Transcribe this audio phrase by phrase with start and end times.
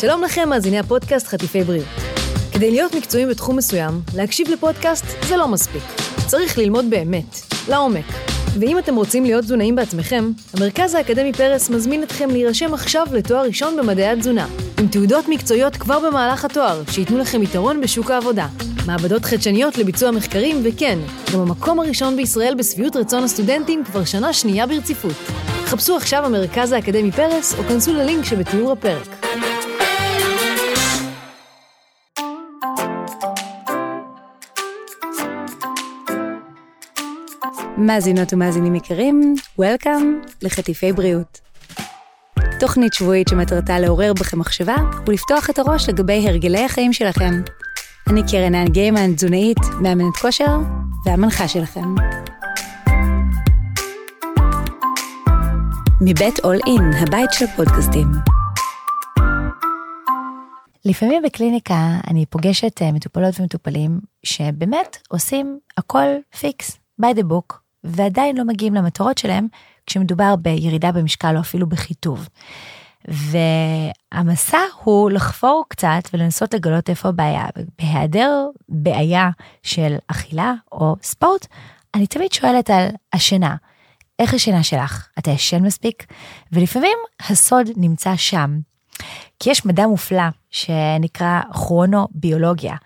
[0.00, 1.86] שלום לכם, מאזיני הפודקאסט חטיפי בריאות.
[2.52, 5.82] כדי להיות מקצועיים בתחום מסוים, להקשיב לפודקאסט זה לא מספיק.
[6.26, 8.04] צריך ללמוד באמת, לעומק.
[8.60, 13.76] ואם אתם רוצים להיות תזונאים בעצמכם, המרכז האקדמי פרס מזמין אתכם להירשם עכשיו לתואר ראשון
[13.76, 14.46] במדעי התזונה,
[14.80, 18.46] עם תעודות מקצועיות כבר במהלך התואר, שייתנו לכם יתרון בשוק העבודה.
[18.86, 20.98] מעבדות חדשניות לביצוע מחקרים, וכן,
[21.34, 25.16] גם המקום הראשון בישראל בשביעות רצון הסטודנטים כבר שנה שנייה ברציפות.
[25.64, 29.24] חפשו עכשיו המרכז האקדמי פרס, או כנסו ללינק שבתיאור הפרק.
[37.78, 41.40] מאזינות ומאזינים יקרים, Welcome לחטיפי בריאות.
[42.60, 47.32] תוכנית שבועית שמטרתה לעורר בכם מחשבה ולפתוח את הראש לגבי הרגלי החיים שלכם.
[48.10, 50.56] אני קרן האן גיימן, תזונאית, מאמנת כושר
[51.06, 51.94] והמנחה שלכם.
[56.00, 58.06] מבית אול אין, הבית של פודקאסטים.
[60.84, 66.06] לפעמים בקליניקה אני פוגשת אה, מטופלות ומטופלים שבאמת עושים הכל
[66.40, 69.46] פיקס, by the book, ועדיין לא מגיעים למטרות שלהם
[69.86, 72.28] כשמדובר בירידה במשקל או אפילו בחיטוב.
[73.08, 77.46] והמסע הוא לחפור קצת ולנסות לגלות איפה הבעיה.
[77.78, 79.30] בהיעדר בעיה
[79.62, 81.46] של אכילה או ספורט,
[81.94, 83.56] אני תמיד שואלת על השינה.
[84.18, 85.08] איך השינה שלך?
[85.18, 86.06] אתה ישן מספיק?
[86.52, 88.58] ולפעמים הסוד נמצא שם.
[89.40, 92.76] כי יש מדע מופלא שנקרא כרונוביולוגיה.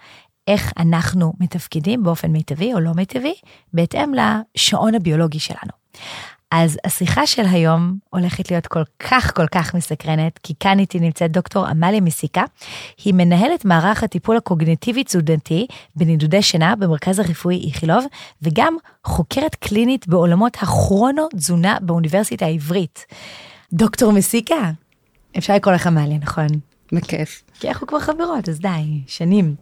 [0.48, 3.34] איך אנחנו מתפקדים באופן מיטבי או לא מיטבי,
[3.72, 5.72] בהתאם לשעון הביולוגי שלנו.
[6.50, 11.32] אז השיחה של היום הולכת להיות כל כך כל כך מסקרנת, כי כאן איתי נמצאת
[11.32, 12.42] דוקטור עמליה מסיקה.
[13.04, 18.04] היא מנהלת מערך הטיפול הקוגניטיבי-תזונתי בנידודי שינה במרכז הרפואי איכילוב,
[18.42, 23.06] וגם חוקרת קלינית בעולמות הכרונו-תזונה באוניברסיטה העברית.
[23.72, 24.70] דוקטור מסיקה,
[25.38, 26.46] אפשר לקרוא לך עמליה, נכון?
[26.92, 27.42] בכיף.
[27.60, 29.54] כי אנחנו כבר חברות, אז די, שנים.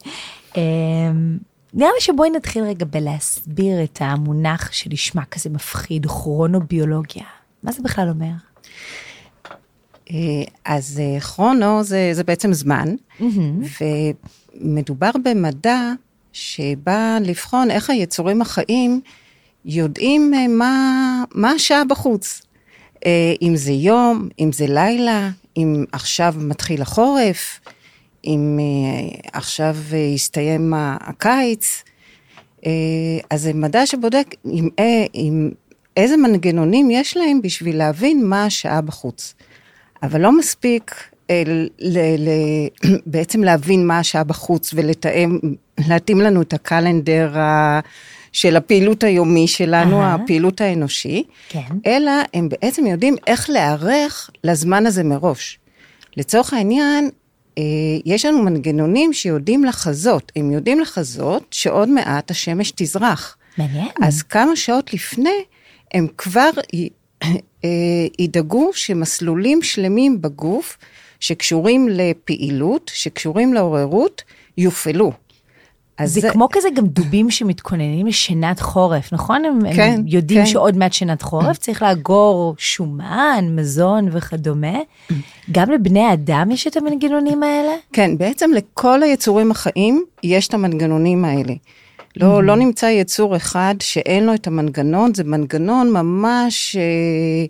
[0.56, 1.38] אמ,
[1.74, 7.24] נראה לי שבואי נתחיל רגע בלהסביר את המונח שנשמע כזה מפחיד, כרונוביולוגיה.
[7.62, 8.32] מה זה בכלל אומר?
[10.10, 13.82] אה, אז אה, כרונו זה, זה בעצם זמן, mm-hmm.
[14.60, 15.92] ומדובר במדע
[16.32, 19.00] שבא לבחון איך היצורים החיים
[19.64, 22.42] יודעים אה, מה, מה השעה בחוץ.
[23.42, 27.60] אם זה יום, אם זה לילה, אם עכשיו מתחיל החורף,
[28.24, 29.76] אם uh, עכשיו
[30.14, 31.82] הסתיים הקיץ,
[32.60, 32.66] uh,
[33.30, 34.68] אז זה מדע שבודק עם,
[35.12, 35.50] עם
[35.96, 39.34] איזה מנגנונים יש להם בשביל להבין מה השעה בחוץ.
[40.02, 40.94] אבל לא מספיק
[41.30, 42.28] ל, ל,
[43.06, 45.38] בעצם להבין מה השעה בחוץ ולתאם,
[45.88, 47.80] להתאים לנו את הקלנדר ה...
[48.36, 50.04] של הפעילות היומי שלנו, uh-huh.
[50.06, 51.60] הפעילות האנושי, כן.
[51.86, 55.58] אלא הם בעצם יודעים איך להיערך לזמן הזה מראש.
[56.16, 57.10] לצורך העניין,
[57.58, 57.62] אה,
[58.06, 63.36] יש לנו מנגנונים שיודעים לחזות, הם יודעים לחזות שעוד מעט השמש תזרח.
[63.58, 63.88] מעניין.
[64.02, 65.44] אז כמה שעות לפני,
[65.94, 66.50] הם כבר
[67.64, 67.68] אה,
[68.18, 70.78] ידאגו שמסלולים שלמים בגוף,
[71.20, 74.22] שקשורים לפעילות, שקשורים לעוררות,
[74.58, 75.12] יופעלו.
[76.04, 79.44] זה, זה כמו כזה גם דובים שמתכוננים לשנת חורף, נכון?
[79.44, 80.46] הם, כן, הם יודעים כן.
[80.46, 84.78] שעוד מעט שנת חורף, צריך לאגור שומן, מזון וכדומה.
[85.52, 87.72] גם לבני אדם יש את המנגנונים האלה?
[87.92, 91.54] כן, בעצם לכל היצורים החיים יש את המנגנונים האלה.
[92.16, 96.76] לא, לא נמצא יצור אחד שאין לו את המנגנון, זה מנגנון ממש...
[96.76, 97.46] אה,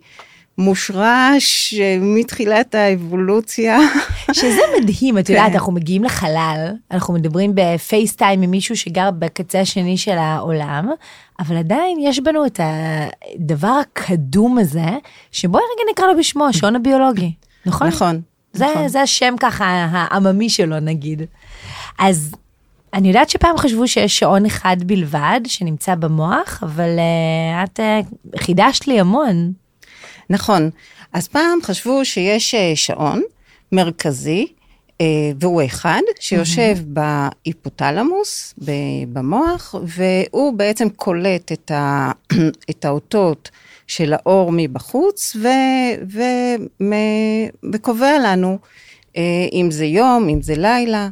[0.58, 3.78] מושרש אה, מתחילת האבולוציה.
[4.32, 5.52] שזה מדהים, את יודעת, כן.
[5.54, 10.90] אנחנו מגיעים לחלל, אנחנו מדברים בפייסטיים עם מישהו שגר בקצה השני של העולם,
[11.40, 14.88] אבל עדיין יש בנו את הדבר הקדום הזה,
[15.32, 17.32] שבואי רגע נקרא לו בשמו, השעון הביולוגי,
[17.66, 17.86] נכון?
[17.86, 18.20] נכון.
[18.52, 18.88] זה, נכון.
[18.88, 21.22] זה השם ככה העממי שלו נגיד.
[21.98, 22.34] אז
[22.94, 28.86] אני יודעת שפעם חשבו שיש שעון אחד בלבד שנמצא במוח, אבל uh, את uh, חידשת
[28.86, 29.52] לי המון.
[30.30, 30.70] נכון.
[31.12, 33.22] אז פעם חשבו שיש אה, שעון
[33.72, 34.46] מרכזי,
[35.00, 35.06] אה,
[35.40, 37.00] והוא אחד, שיושב mm-hmm.
[37.44, 38.54] בהיפותלמוס,
[39.12, 42.12] במוח, והוא בעצם קולט את, ה,
[42.70, 43.50] את האותות
[43.86, 45.48] של האור מבחוץ, ו,
[46.12, 46.22] ו,
[47.72, 48.58] וקובע לנו
[49.16, 49.22] אה,
[49.52, 51.08] אם זה יום, אם זה לילה.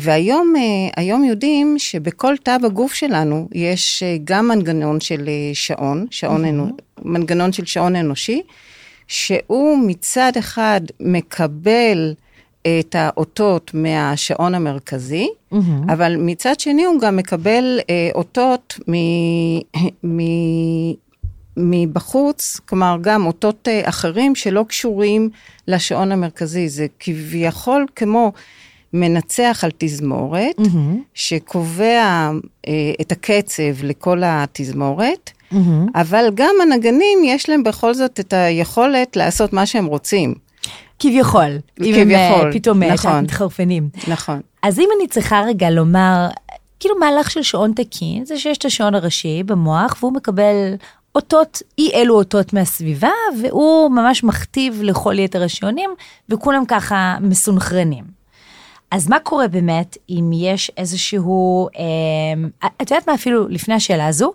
[0.00, 0.54] והיום
[0.96, 6.48] היום יודעים שבכל תא בגוף שלנו יש גם מנגנון של שעון, שעון mm-hmm.
[6.48, 8.42] אנו, מנגנון של שעון אנושי,
[9.08, 12.14] שהוא מצד אחד מקבל
[12.62, 15.56] את האותות מהשעון המרכזי, mm-hmm.
[15.92, 18.94] אבל מצד שני הוא גם מקבל אה, אותות מ,
[20.06, 20.20] מ,
[21.56, 25.30] מבחוץ, כלומר גם אותות אה, אחרים שלא קשורים
[25.68, 28.32] לשעון המרכזי, זה כביכול כמו
[28.92, 30.98] מנצח על תזמורת, mm-hmm.
[31.14, 32.30] שקובע
[32.68, 35.56] אה, את הקצב לכל התזמורת, mm-hmm.
[35.94, 40.34] אבל גם הנגנים יש להם בכל זאת את היכולת לעשות מה שהם רוצים.
[40.98, 41.58] כביכול.
[41.76, 43.24] כביכול, אם הם פתאום נכון.
[43.24, 43.88] מתחרפנים.
[44.08, 44.40] נכון.
[44.62, 46.28] אז אם אני צריכה רגע לומר,
[46.80, 50.74] כאילו מהלך של שעון תקין, זה שיש את השעון הראשי במוח, והוא מקבל
[51.14, 53.10] אותות, אי אלו אותות מהסביבה,
[53.40, 55.90] והוא ממש מכתיב לכל יתר השעונים,
[56.28, 58.19] וכולם ככה מסונכרנים.
[58.90, 64.32] אז מה קורה באמת אם יש איזשהו, אה, את יודעת מה אפילו לפני השאלה הזו,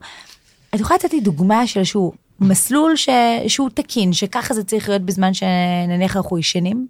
[0.76, 3.10] את יכולה לתת לי דוגמה של איזשהו מסלול ש,
[3.48, 6.88] שהוא תקין, שככה זה צריך להיות בזמן שנניח אנחנו ישנים?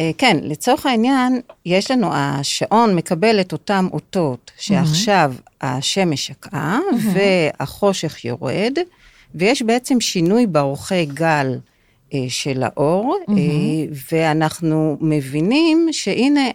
[0.00, 6.78] אה, כן, לצורך העניין, יש לנו, השעון מקבל את אותם אותות שעכשיו השמש שקעה
[7.12, 8.78] והחושך יורד,
[9.34, 11.58] ויש בעצם שינוי באורכי גל
[12.28, 13.34] של האור, אה,
[14.12, 16.50] ואנחנו מבינים שהנה,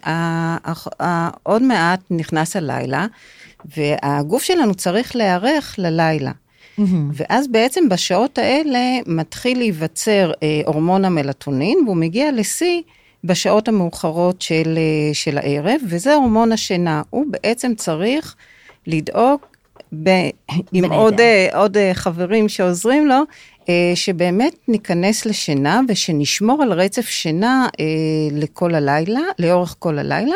[1.44, 3.08] עוד מעט נכנס הלילה,
[3.78, 6.32] והגוף שלנו צריך להיערך ללילה.
[7.14, 10.32] ואז בעצם בשעות האלה מתחיל להיווצר
[10.66, 12.82] הורמון המלטונין, והוא מגיע לשיא
[13.24, 17.02] בשעות המאוחרות של, אה, של הערב, וזה הורמון השינה.
[17.10, 18.36] הוא בעצם צריך
[18.88, 19.40] לדאוג
[20.04, 20.10] ב,
[20.74, 23.22] עם עוד, אה, עוד אה, חברים שעוזרים לו,
[23.96, 27.68] שבאמת ניכנס לשינה ושנשמור על רצף שינה
[28.32, 30.36] לכל הלילה, לאורך כל הלילה,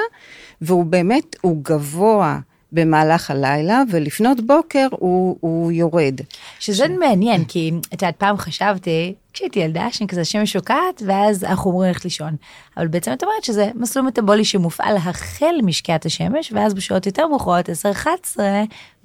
[0.62, 2.40] והוא באמת, הוא גבוה.
[2.74, 6.22] במהלך הלילה, ולפנות בוקר הוא, הוא יורד.
[6.60, 6.90] שזה ש...
[7.00, 11.88] מעניין, כי את יודעת, פעם חשבתי, כשהייתי ילדה, שאני כזה השמש שוקעת, ואז אנחנו אומרים
[11.88, 12.36] ללכת לישון.
[12.78, 17.70] אבל בעצם את אומרת שזה מסלול מטבולי שמופעל החל משקיעת השמש, ואז בשעות יותר מאוחרות,
[18.36, 18.40] 10-11,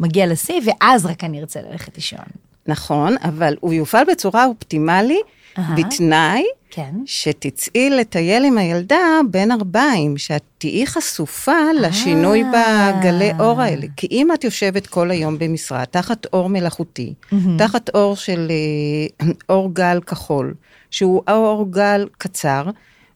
[0.01, 2.48] מגיע לשיא, ואז רק אני ארצה ללכת לישון.
[2.69, 5.61] נכון, אבל הוא יופעל בצורה אופטימלית, uh-huh.
[5.77, 6.95] בתנאי כן.
[7.07, 12.93] שתצאי לטייל עם הילדה בין ארבעים, שאת תהיי חשופה לשינוי אה.
[12.93, 13.87] בגלי אור האלה.
[13.97, 17.15] כי אם את יושבת כל היום במשרד, תחת אור מלאכותי,
[17.59, 20.55] תחת אור של אה, אור גל כחול,
[20.91, 22.65] שהוא אור גל קצר,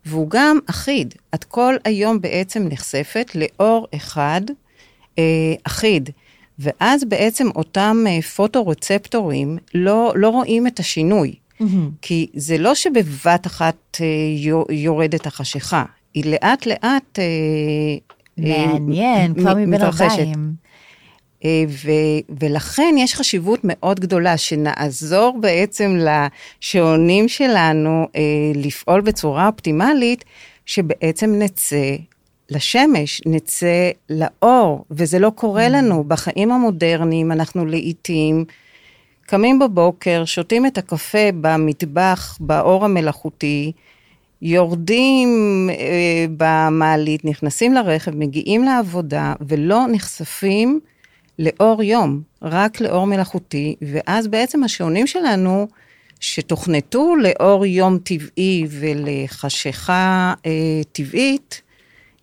[0.06, 1.14] והוא גם אחיד.
[1.34, 4.40] את כל היום בעצם נחשפת לאור אחד
[5.18, 5.24] אה,
[5.64, 6.10] אחיד.
[6.62, 11.34] ואז בעצם אותם אה, פוטו-רצפטורים לא, לא רואים את השינוי.
[11.62, 11.64] Mm-hmm.
[12.02, 14.06] כי זה לא שבבת אחת אה,
[14.74, 17.24] יורדת החשיכה, היא לאט לאט אה,
[18.36, 20.62] מעניין, כבר מבין ארבעים.
[22.40, 25.96] ולכן יש חשיבות מאוד גדולה שנעזור בעצם
[26.60, 28.20] לשעונים שלנו אה,
[28.54, 30.24] לפעול בצורה אופטימלית,
[30.66, 31.96] שבעצם נצא
[32.52, 35.70] לשמש, נצא לאור, וזה לא קורה mm.
[35.70, 36.04] לנו.
[36.04, 38.44] בחיים המודרניים אנחנו לעיתים
[39.26, 43.72] קמים בבוקר, שותים את הקפה במטבח, באור המלאכותי,
[44.42, 45.28] יורדים
[45.70, 50.80] אה, במעלית, נכנסים לרכב, מגיעים לעבודה, ולא נחשפים
[51.38, 55.68] לאור יום, רק לאור מלאכותי, ואז בעצם השעונים שלנו,
[56.20, 61.62] שתוכנתו לאור יום טבעי ולחשיכה אה, טבעית,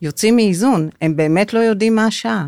[0.02, 2.48] יוצאים מאיזון, הם באמת לא יודעים מה השעה.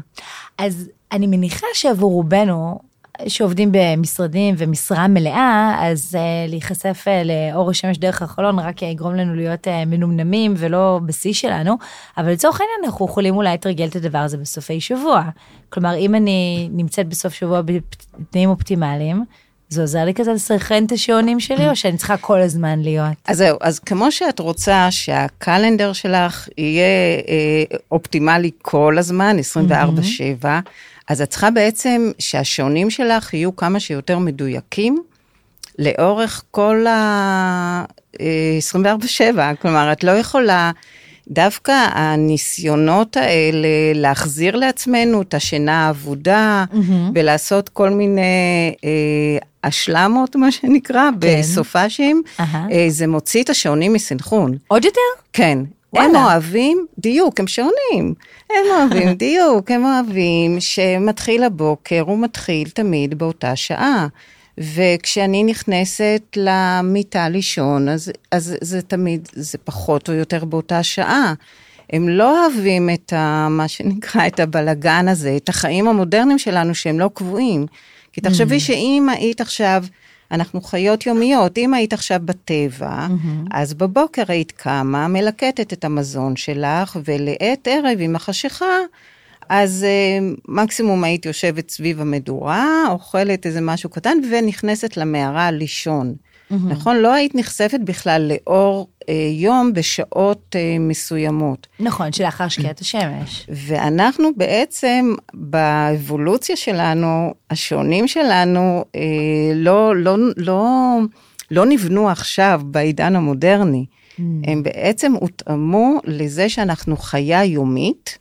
[0.57, 2.79] אז אני מניחה שעבור רובנו,
[3.27, 9.35] שעובדים במשרדים ומשרה מלאה, אז uh, להיחשף uh, לאור השמש דרך החלון רק יגרום לנו
[9.35, 11.77] להיות uh, מנומנמים ולא בשיא שלנו,
[12.17, 15.23] אבל לצורך העניין אנחנו יכולים אולי לתרגל את הדבר הזה בסופי שבוע.
[15.69, 19.25] כלומר, אם אני נמצאת בסוף שבוע בתנאים אופטימליים,
[19.71, 23.13] זה עוזר לי כזה לסרחן את השעונים שלי, או שאני צריכה כל הזמן להיות?
[23.27, 26.85] אז זהו, אז כמו שאת רוצה שהקלנדר שלך יהיה
[27.27, 29.37] אה, אופטימלי כל הזמן,
[30.41, 30.45] 24-7,
[31.07, 35.03] אז את צריכה בעצם שהשעונים שלך יהיו כמה שיותר מדויקים
[35.79, 40.71] לאורך כל ה-24/7, אה, כלומר, את לא יכולה...
[41.27, 47.11] דווקא הניסיונות האלה להחזיר לעצמנו את השינה האבודה mm-hmm.
[47.15, 48.21] ולעשות כל מיני
[48.83, 51.39] אה, אשלמות, מה שנקרא, כן.
[51.39, 52.41] בסופאשים, uh-huh.
[52.71, 54.57] אה, זה מוציא את השעונים מסנכרון.
[54.67, 55.01] עוד יותר?
[55.33, 55.59] כן.
[55.93, 56.07] וואלה.
[56.07, 58.13] הם אוהבים דיוק, הם שעונים.
[58.49, 64.07] הם אוהבים דיוק, הם אוהבים שמתחיל הבוקר, הוא מתחיל תמיד באותה שעה.
[64.57, 71.33] וכשאני נכנסת למיטה לישון, אז, אז זה תמיד, זה פחות או יותר באותה שעה.
[71.93, 76.99] הם לא אוהבים את ה, מה שנקרא, את הבלגן הזה, את החיים המודרניים שלנו שהם
[76.99, 77.65] לא קבועים.
[78.13, 78.59] כי תחשבי mm.
[78.59, 79.83] שאם היית עכשיו
[80.31, 81.57] אנחנו חיות יומיות.
[81.57, 83.47] אם היית עכשיו בטבע, mm-hmm.
[83.51, 88.75] אז בבוקר היית קמה, מלקטת את המזון שלך, ולעת ערב עם החשיכה,
[89.53, 96.15] אז אה, מקסימום היית יושבת סביב המדורה, אוכלת איזה משהו קטן ונכנסת למערה לישון.
[96.51, 96.97] נכון?
[96.97, 101.67] לא היית נחשפת בכלל לאור אה, יום בשעות אה, מסוימות.
[101.79, 103.47] נכון, שלאחר שקיעת השמש.
[103.49, 109.01] ואנחנו בעצם, באבולוציה שלנו, השעונים שלנו, אה,
[109.55, 110.97] לא, לא, לא,
[111.51, 113.85] לא נבנו עכשיו בעידן המודרני.
[114.43, 118.17] הם בעצם הותאמו לזה שאנחנו חיה יומית,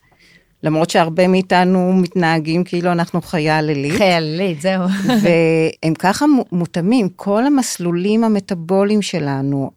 [0.62, 3.96] למרות שהרבה מאיתנו מתנהגים כאילו אנחנו חיה לילית.
[3.96, 4.82] חיה לילית, זהו.
[5.22, 9.70] והם ככה מותאמים, כל המסלולים המטאבוליים שלנו,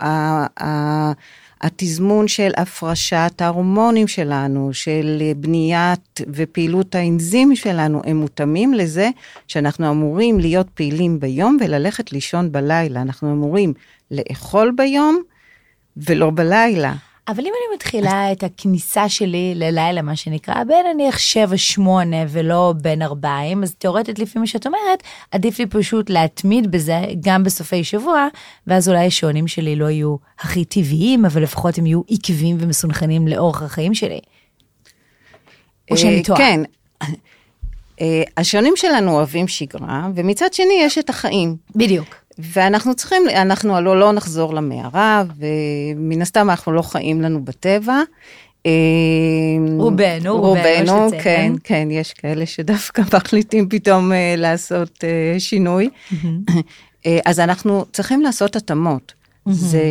[1.61, 9.09] התזמון של הפרשת ההורמונים שלנו, של בניית ופעילות האנזים שלנו, הם מותאמים לזה
[9.47, 13.01] שאנחנו אמורים להיות פעילים ביום וללכת לישון בלילה.
[13.01, 13.73] אנחנו אמורים
[14.11, 15.21] לאכול ביום
[15.97, 16.93] ולא בלילה.
[17.27, 21.17] אבל אם אני מתחילה את הכניסה שלי ללילה, מה שנקרא, בין נניח
[21.77, 21.81] 7-8
[22.29, 27.43] ולא בין 40, אז תאורטית לפי מה שאת אומרת, עדיף לי פשוט להתמיד בזה גם
[27.43, 28.27] בסופי שבוע,
[28.67, 33.61] ואז אולי השעונים שלי לא יהיו הכי טבעיים, אבל לפחות הם יהיו עקביים ומסונכנים לאורך
[33.61, 34.19] החיים שלי.
[35.91, 36.39] או שאני טועה.
[36.39, 36.61] כן.
[38.01, 41.55] אה, השעונים שלנו אוהבים שגרה, ומצד שני יש את החיים.
[41.75, 42.22] בדיוק.
[42.39, 48.01] ואנחנו צריכים, אנחנו הלוא לא נחזור למערה, ומן הסתם אנחנו לא חיים לנו בטבע.
[48.65, 48.71] אה,
[49.77, 55.89] רובנו, רובנו, כן, כן, יש כאלה שדווקא מחליטים פתאום uh, לעשות uh, שינוי.
[57.25, 59.13] אז אנחנו צריכים לעשות התאמות.
[59.49, 59.83] זה,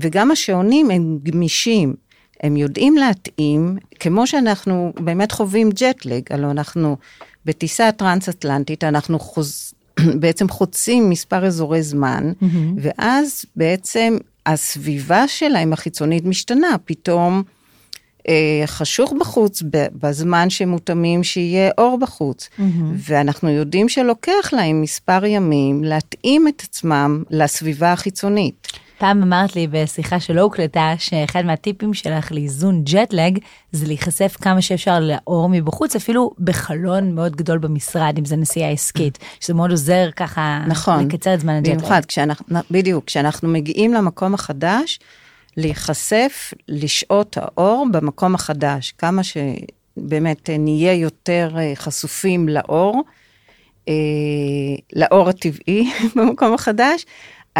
[0.00, 1.94] וגם השעונים הם גמישים,
[2.42, 6.96] הם יודעים להתאים, כמו שאנחנו באמת חווים ג'טלג, הלוא אנחנו
[7.44, 9.74] בטיסה טרנס-אטלנטית, אנחנו חוז...
[10.20, 12.46] בעצם חוצים מספר אזורי זמן, mm-hmm.
[12.76, 14.16] ואז בעצם
[14.46, 17.42] הסביבה שלהם החיצונית משתנה, פתאום
[18.28, 22.48] אה, חשוך בחוץ בזמן שמותאמים שיהיה אור בחוץ.
[22.58, 22.62] Mm-hmm.
[22.96, 28.68] ואנחנו יודעים שלוקח להם מספר ימים להתאים את עצמם לסביבה החיצונית.
[29.00, 33.38] פעם אמרת לי בשיחה שלא הוקלטה, שאחד מהטיפים שלך לאיזון ג'טלג,
[33.72, 39.18] זה להיחשף כמה שאפשר לאור מבחוץ, אפילו בחלון מאוד גדול במשרד, אם זה נסיעה עסקית,
[39.40, 41.76] שזה מאוד עוזר ככה, נכון, לקצר את זמן הג'טלג.
[41.76, 44.98] במיוחד, כשאנחנו, בדיוק, כשאנחנו מגיעים למקום החדש,
[45.56, 53.02] להיחשף, לשעות האור במקום החדש, כמה שבאמת נהיה יותר אה, חשופים לאור,
[53.88, 53.94] אה,
[54.96, 57.04] לאור הטבעי במקום החדש.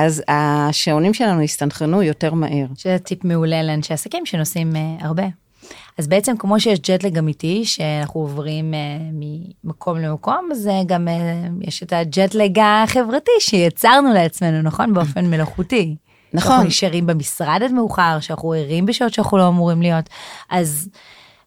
[0.07, 2.67] אז השעונים שלנו יסתנכרנו יותר מהר.
[2.77, 5.23] שזה טיפ מעולה לאנשי עסקים שנוסעים uh, הרבה.
[5.99, 8.77] אז בעצם כמו שיש ג'טלג אמיתי שאנחנו עוברים uh,
[9.65, 14.93] ממקום למקום, אז uh, גם uh, יש את הג'טלג החברתי שיצרנו לעצמנו, נכון?
[14.95, 15.97] באופן מלאכותי.
[16.33, 16.53] נכון.
[16.53, 20.09] אנחנו נשארים במשרד עד מאוחר, שאנחנו ערים בשעות שאנחנו לא אמורים להיות.
[20.51, 20.89] אז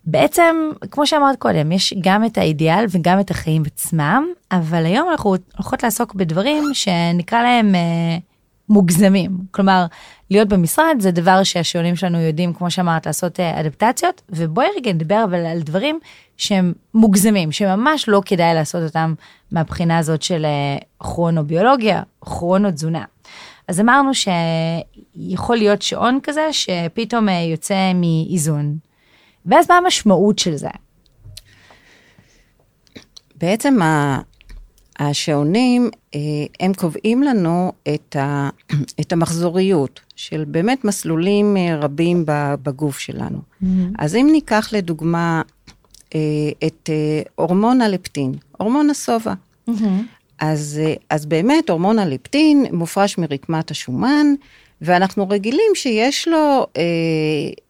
[0.06, 0.56] בעצם,
[0.92, 5.84] כמו שאמרת קודם, יש גם את האידיאל וגם את החיים עצמם, אבל היום אנחנו הולכות
[5.84, 7.76] לעסוק בדברים שנקרא להם...
[7.76, 8.33] Uh,
[8.70, 9.38] מוגזמים.
[9.52, 9.86] כלומר,
[10.32, 15.24] להיות במשרד זה דבר שהשעונים שלנו יודעים, כמו שאמרת, לעשות אה, אדפטציות, ובואי רגע נדבר
[15.24, 16.00] אבל על דברים
[16.38, 19.14] שהם מוגזמים, שממש לא כדאי לעשות אותם
[19.52, 23.04] מהבחינה הזאת של אה, כרונוביולוגיה, כרונו-תזונה.
[23.68, 28.78] אז אמרנו שיכול להיות שעון כזה שפתאום אה, יוצא מאיזון.
[29.46, 30.70] ואז מה המשמעות של זה?
[33.36, 33.78] בעצם
[35.00, 36.20] השעונים, אה,
[36.60, 38.50] הם קובעים לנו את, ה,
[39.02, 42.24] את המחזוריות של באמת מסלולים אה, רבים
[42.64, 43.38] בגוף שלנו.
[43.38, 43.66] Mm-hmm.
[44.00, 45.42] אז אם ניקח לדוגמה
[46.16, 46.20] אה,
[46.68, 46.90] את
[47.36, 49.34] הורמון הלפטין, הורמון השובע,
[49.70, 49.74] mm-hmm.
[50.40, 54.28] אז, אז באמת הורמון הלפטין מופרש מרקמת השומן,
[54.84, 56.82] ואנחנו רגילים שיש לו אה,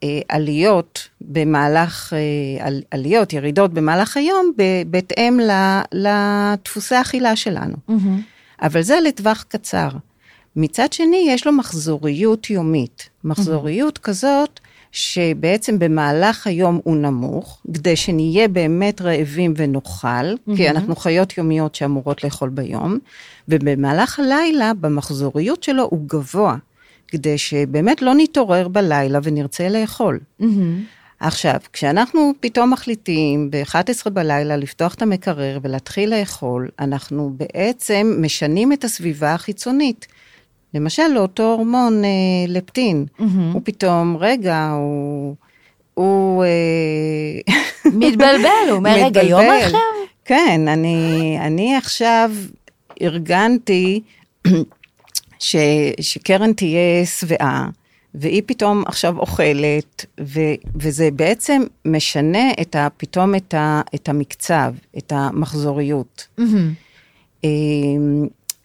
[0.02, 5.40] אה, עליות במהלך, אה, על, עליות, ירידות במהלך היום, ב, בהתאם
[5.92, 7.76] לדפוסי האכילה שלנו.
[7.90, 8.62] Mm-hmm.
[8.62, 9.88] אבל זה לטווח קצר.
[10.56, 13.08] מצד שני, יש לו מחזוריות יומית.
[13.24, 14.02] מחזוריות mm-hmm.
[14.02, 14.60] כזאת,
[14.92, 20.56] שבעצם במהלך היום הוא נמוך, כדי שנהיה באמת רעבים ונאכל, mm-hmm.
[20.56, 22.98] כי אנחנו חיות יומיות שאמורות לאכול ביום,
[23.48, 26.56] ובמהלך הלילה, במחזוריות שלו הוא גבוה.
[27.14, 30.20] כדי שבאמת לא נתעורר בלילה ונרצה לאכול.
[30.40, 30.44] Mm-hmm.
[31.20, 38.84] עכשיו, כשאנחנו פתאום מחליטים ב-11 בלילה לפתוח את המקרר ולהתחיל לאכול, אנחנו בעצם משנים את
[38.84, 40.06] הסביבה החיצונית.
[40.74, 42.10] למשל, לאותו הורמון אה,
[42.48, 43.22] לפטין, mm-hmm.
[43.52, 45.34] הוא פתאום, רגע, הוא...
[45.94, 46.44] הוא...
[46.44, 47.54] אה...
[47.98, 49.78] מתבלבל, הוא אומר, רגע, יום אחר?
[50.24, 52.30] כן, אני, אני עכשיו
[53.02, 54.00] ארגנתי
[55.38, 55.56] ש,
[56.00, 57.68] שקרן תהיה שבעה,
[58.14, 60.40] והיא פתאום עכשיו אוכלת, ו,
[60.76, 66.26] וזה בעצם משנה את ה, פתאום את, ה, את המקצב, את המחזוריות.
[66.40, 67.44] Mm-hmm.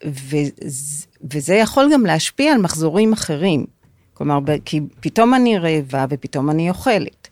[0.05, 0.37] ו,
[1.33, 3.65] וזה יכול גם להשפיע על מחזורים אחרים.
[4.13, 7.27] כלומר, כי פתאום אני רעבה ופתאום אני אוכלת.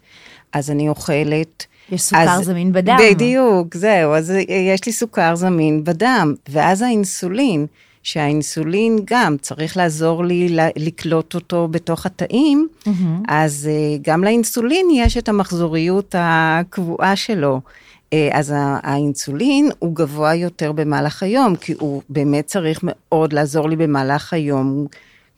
[0.53, 1.65] אז אני אוכלת.
[1.91, 2.97] יש סוכר אז, זמין בדם.
[3.01, 7.65] בדיוק, זהו, אז יש לי סוכר זמין בדם, ואז האינסולין,
[8.07, 12.89] שהאינסולין גם צריך לעזור לי לקלוט אותו בתוך התאים, mm-hmm.
[13.27, 17.61] אז אה, גם לאינסולין יש את המחזוריות הקבועה שלו.
[18.13, 23.75] אה, אז האינסולין הוא גבוה יותר במהלך היום, כי הוא באמת צריך מאוד לעזור לי
[23.75, 24.87] במהלך היום,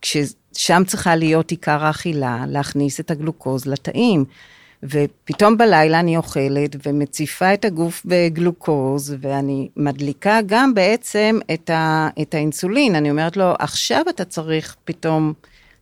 [0.02, 4.26] כששם צריכה להיות עיקר האכילה, להכניס את הגלוקוז לתאים.
[4.84, 12.34] ופתאום בלילה אני אוכלת ומציפה את הגוף בגלוקוז, ואני מדליקה גם בעצם את, ה, את
[12.34, 12.96] האינסולין.
[12.96, 15.34] אני אומרת לו, עכשיו אתה צריך פתאום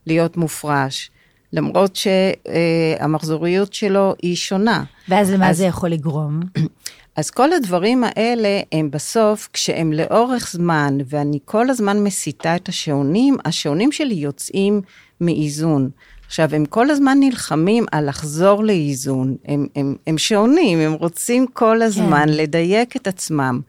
[0.06, 1.10] להיות מופרש.
[1.52, 4.84] למרות שהמחזוריות שלו היא שונה.
[5.08, 6.40] ואז למה אז, זה יכול לגרום?
[7.16, 13.36] אז כל הדברים האלה הם בסוף, כשהם לאורך זמן, ואני כל הזמן מסיטה את השעונים,
[13.44, 14.80] השעונים שלי יוצאים
[15.20, 15.90] מאיזון.
[16.28, 21.82] עכשיו, הם כל הזמן נלחמים על לחזור לאיזון, הם, הם, הם שעונים, הם רוצים כל
[21.82, 22.32] הזמן כן.
[22.32, 23.60] לדייק את עצמם.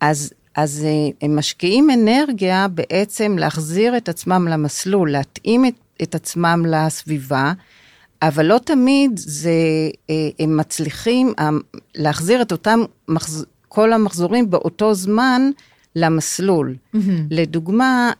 [0.00, 6.66] אז, אז אה, הם משקיעים אנרגיה בעצם להחזיר את עצמם למסלול, להתאים את, את עצמם
[6.68, 7.52] לסביבה,
[8.22, 9.50] אבל לא תמיד זה,
[10.10, 11.48] אה, הם מצליחים אה,
[11.94, 12.80] להחזיר את אותם,
[13.68, 15.50] כל המחזורים באותו זמן
[15.96, 16.76] למסלול.
[16.94, 16.98] Mm-hmm.
[17.30, 18.12] לדוגמה,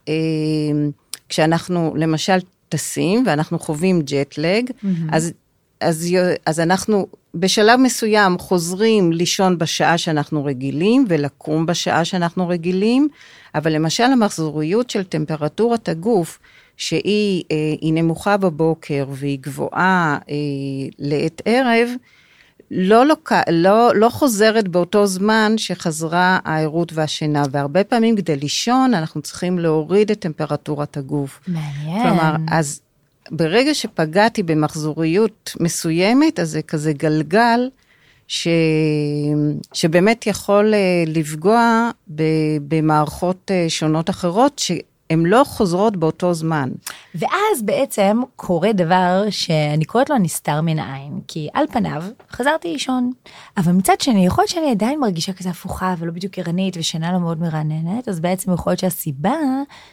[1.29, 2.39] כשאנחנו למשל
[2.75, 4.87] טסים ואנחנו חווים ג'טלג, mm-hmm.
[5.13, 5.33] אז,
[5.81, 6.17] אז,
[6.47, 13.09] אז אנחנו בשלב מסוים חוזרים לישון בשעה שאנחנו רגילים ולקום בשעה שאנחנו רגילים,
[13.55, 16.39] אבל למשל המחזוריות של טמפרטורת הגוף,
[16.77, 17.57] שהיא אה,
[17.93, 20.35] נמוכה בבוקר והיא גבוהה אה,
[20.99, 21.89] לעת ערב,
[22.77, 23.33] לא, לוק...
[23.51, 30.11] לא, לא חוזרת באותו זמן שחזרה הערות והשינה, והרבה פעמים כדי לישון אנחנו צריכים להוריד
[30.11, 31.41] את טמפרטורת הגוף.
[31.49, 32.03] מעניין.
[32.03, 32.81] כלומר, אז
[33.31, 37.69] ברגע שפגעתי במחזוריות מסוימת, אז זה כזה גלגל
[38.29, 38.49] ש...
[39.73, 41.91] שבאמת יכול אה, לפגוע
[42.69, 44.73] במערכות אה, שונות אחרות, ש...
[45.15, 46.71] הן לא חוזרות באותו זמן.
[47.15, 53.11] ואז בעצם קורה דבר שאני קוראת לו נסתר מן העין, כי על פניו חזרתי לישון,
[53.57, 57.19] אבל מצד שני יכול להיות שאני עדיין מרגישה כזה הפוכה ולא בדיוק ערנית ושינה לא
[57.19, 59.37] מאוד מרעננת, אז בעצם יכול להיות שהסיבה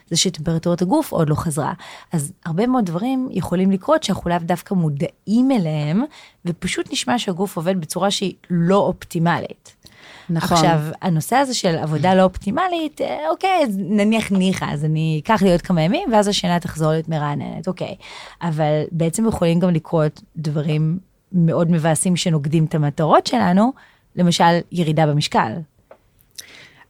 [0.10, 1.74] זה שטמפרטורת הגוף עוד לא חזרה.
[2.12, 6.04] אז הרבה מאוד דברים יכולים לקרות שאנחנו לאו דווקא מודעים אליהם,
[6.46, 9.81] ופשוט נשמע שהגוף עובד בצורה שהיא לא אופטימלית.
[10.30, 10.58] נכון.
[10.58, 15.42] עכשיו, הנושא הזה של עבודה לא אופטימלית, אה, אוקיי, אז נניח ניחא, אז אני אקח
[15.42, 17.96] לי עוד כמה ימים, ואז השינה תחזור להיות מרעננת, אוקיי.
[18.42, 21.00] אבל בעצם יכולים גם לקרות דברים
[21.32, 23.74] מאוד מבאסים שנוגדים את המטרות שלנו,
[24.16, 25.52] למשל ירידה במשקל.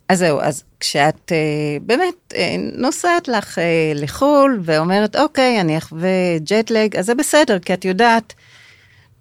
[0.09, 2.37] אז זהו, אז כשאת uh, באמת uh,
[2.77, 3.61] נוסעת לך uh,
[3.95, 8.33] לחו"ל ואומרת, אוקיי, אני אחווה ג'טלג, אז זה בסדר, כי את יודעת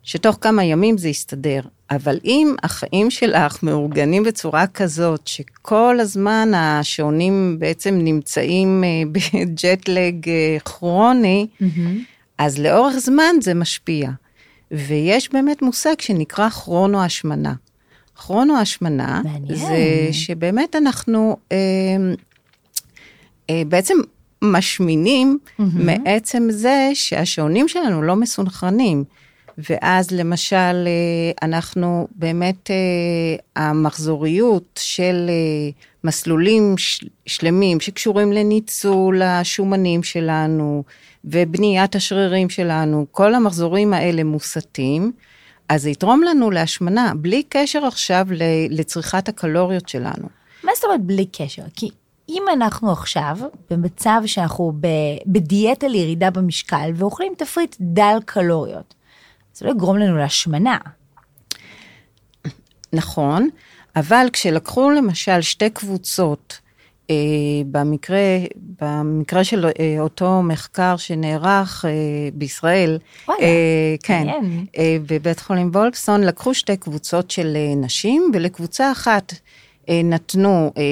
[0.02, 1.60] שתוך כמה ימים זה יסתדר.
[1.90, 10.56] אבל אם החיים שלך מאורגנים בצורה כזאת, שכל הזמן השעונים בעצם נמצאים אה, בג'טלג אה,
[10.64, 11.66] כרוני, mm-hmm.
[12.38, 14.10] אז לאורך זמן זה משפיע.
[14.70, 17.54] ויש באמת מושג שנקרא כרונו השמנה.
[18.16, 21.56] כרונו השמנה, זה שבאמת אנחנו אה,
[23.50, 23.96] אה, בעצם
[24.42, 25.62] משמינים mm-hmm.
[25.74, 29.04] מעצם זה שהשעונים שלנו לא מסונכרנים.
[29.70, 35.70] ואז למשל, אה, אנחנו באמת, אה, המחזוריות של אה,
[36.04, 36.74] מסלולים
[37.26, 40.84] שלמים שקשורים לניצול השומנים שלנו
[41.24, 45.12] ובניית השרירים שלנו, כל המחזורים האלה מוסטים,
[45.68, 48.26] אז זה יתרום לנו להשמנה, בלי קשר עכשיו
[48.70, 50.28] לצריכת הקלוריות שלנו.
[50.64, 51.62] מה זאת אומרת בלי קשר?
[51.76, 51.90] כי
[52.28, 53.36] אם אנחנו עכשיו
[53.70, 54.72] במצב שאנחנו
[55.26, 58.94] בדיאטה לירידה במשקל ואוכלים תפריט דל קלוריות,
[59.54, 60.78] זה לא יגרום לנו להשמנה.
[62.92, 63.48] נכון,
[63.96, 66.60] אבל כשלקחו למשל שתי קבוצות,
[67.10, 67.14] אה,
[67.70, 68.38] במקרה,
[68.80, 71.90] במקרה של אה, אותו מחקר שנערך אה,
[72.34, 74.26] בישראל, וואלה, אה, כן,
[74.78, 79.32] אה, בבית חולים וולפסון, לקחו שתי קבוצות של אה, נשים, ולקבוצה אחת
[80.04, 80.82] נתנו אה,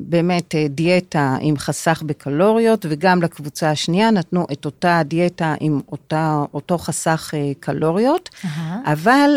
[0.00, 6.44] באמת אה, דיאטה עם חסך בקלוריות, וגם לקבוצה השנייה נתנו את אותה דיאטה עם אותה,
[6.54, 8.48] אותו חסך קלוריות, uh-huh.
[8.84, 9.30] אבל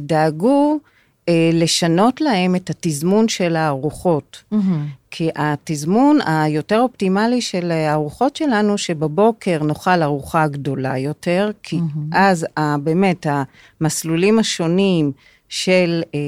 [0.00, 0.78] דאגו
[1.52, 4.42] לשנות להם את התזמון של הארוחות.
[4.52, 4.56] Uh-huh.
[5.10, 12.16] כי התזמון היותר אופטימלי של הארוחות שלנו, שבבוקר נאכל ארוחה גדולה יותר, כי mm-hmm.
[12.16, 12.46] אז
[12.82, 13.26] באמת
[13.80, 15.12] המסלולים השונים
[15.52, 16.20] של, אה,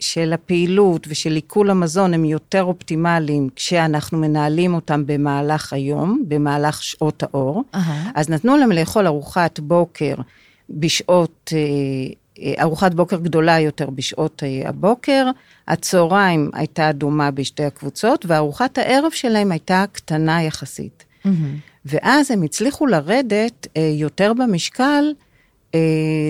[0.00, 7.22] של הפעילות ושל עיכול המזון הם יותר אופטימליים כשאנחנו מנהלים אותם במהלך היום, במהלך שעות
[7.22, 7.64] האור.
[7.74, 7.78] Uh-huh.
[8.14, 10.14] אז נתנו להם לאכול ארוחת בוקר
[10.70, 15.26] בשעות, אה, ארוחת בוקר גדולה יותר בשעות הבוקר,
[15.68, 21.04] הצהריים הייתה דומה בשתי הקבוצות, וארוחת הערב שלהם הייתה קטנה יחסית.
[21.04, 21.28] Mm-hmm.
[21.86, 23.66] ואז הם הצליחו לרדת
[23.98, 25.31] יותר במשקל, אה,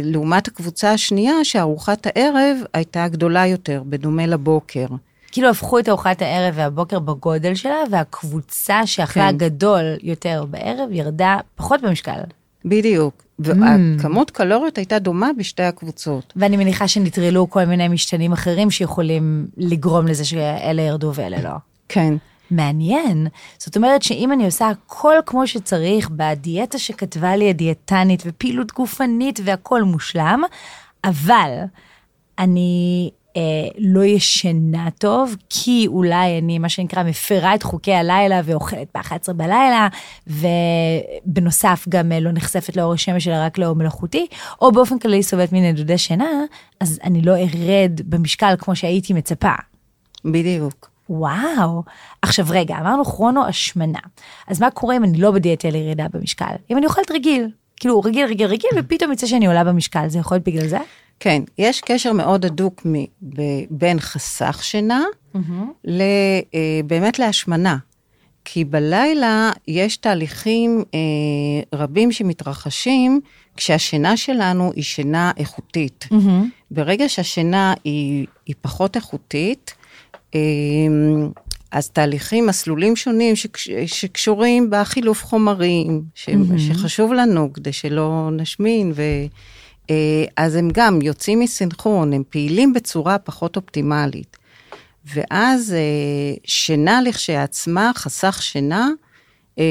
[0.03, 4.87] לעומת הקבוצה השנייה, שארוחת הערב הייתה גדולה יותר, בדומה לבוקר.
[5.33, 9.37] כאילו הפכו את ארוחת הערב והבוקר בגודל שלה, והקבוצה שאכלה כן.
[9.39, 12.21] גדול יותר בערב ירדה פחות במשקל.
[12.65, 13.23] בדיוק.
[13.39, 14.33] והכמות mm.
[14.33, 16.33] קלוריות הייתה דומה בשתי הקבוצות.
[16.37, 21.57] ואני מניחה שנטרלו כל מיני משתנים אחרים שיכולים לגרום לזה שאלה ירדו ואלה לא.
[21.89, 22.15] כן.
[22.53, 23.27] מעניין.
[23.59, 29.83] זאת אומרת שאם אני עושה הכל כמו שצריך בדיאטה שכתבה לי הדיאטנית ופעילות גופנית והכל
[29.83, 30.43] מושלם,
[31.05, 31.51] אבל
[32.39, 38.89] אני אה, לא ישנה טוב, כי אולי אני, מה שנקרא, מפרה את חוקי הלילה ואוכלת
[38.95, 39.89] ב-11 בלילה,
[40.27, 44.27] ובנוסף גם אה, לא נחשפת לאור השמש אלא רק לאור מלאכותי,
[44.61, 46.31] או באופן כללי סובלת מנדודי שינה,
[46.81, 49.53] אז אני לא ארד במשקל כמו שהייתי מצפה.
[50.25, 50.92] בדיוק.
[51.13, 51.83] וואו.
[52.23, 53.99] עכשיו רגע, אמרנו כרונו השמנה.
[54.49, 56.55] אז מה קורה אם אני לא בדיאטה לירידה במשקל?
[56.71, 60.35] אם אני אוכלת רגיל, כאילו רגיל, רגיל, רגיל, ופתאום יצא שאני עולה במשקל, זה יכול
[60.35, 60.79] להיות בגלל זה?
[61.21, 65.39] כן, יש קשר מאוד הדוק מ- ב- בין חסך שינה mm-hmm.
[65.85, 66.03] ל-
[66.87, 67.77] באמת להשמנה.
[68.45, 73.21] כי בלילה יש תהליכים אה, רבים שמתרחשים
[73.57, 76.09] כשהשינה שלנו היא שינה איכותית.
[76.13, 76.45] Mm-hmm.
[76.71, 79.75] ברגע שהשינה היא, היא פחות איכותית,
[81.71, 86.59] אז תהליכים, מסלולים שונים שקש, שקשורים בחילוף חומרים, ש, mm-hmm.
[86.59, 89.03] שחשוב לנו כדי שלא נשמין, ו,
[89.91, 94.37] אה, אז הם גם יוצאים מסנכרון, הם פעילים בצורה פחות אופטימלית.
[95.15, 98.89] ואז אה, שינה לכשעצמה, חסך שינה,
[99.59, 99.65] אה,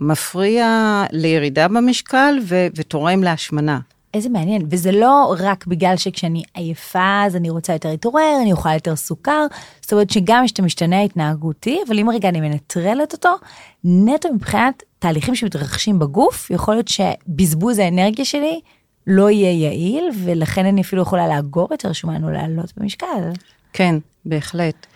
[0.00, 3.78] מפריע לירידה במשקל ו, ותורם להשמנה.
[4.16, 8.74] איזה מעניין, וזה לא רק בגלל שכשאני עייפה אז אני רוצה יותר להתעורר, אני אוכל
[8.74, 9.46] יותר סוכר,
[9.80, 13.30] זאת אומרת שגם יש את המשתנה ההתנהגותי, אבל אם רגע אני מנטרלת אותו,
[13.84, 18.60] נטו מבחינת תהליכים שמתרחשים בגוף, יכול להיות שבזבוז האנרגיה שלי
[19.06, 23.30] לא יהיה יעיל, ולכן אני אפילו יכולה לאגור יותר שומן או לעלות במשקל.
[23.72, 24.86] כן, בהחלט.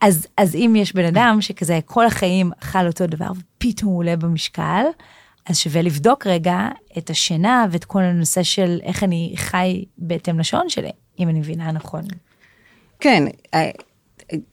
[0.00, 4.16] אז, אז אם יש בן אדם שכזה כל החיים אכל אותו דבר ופתאום הוא עולה
[4.16, 4.84] במשקל,
[5.48, 10.68] אז שווה לבדוק רגע את השינה ואת כל הנושא של איך אני חי בהתאם לשעון
[10.68, 12.02] שלי, אם אני מבינה נכון.
[13.00, 13.70] כן, אה,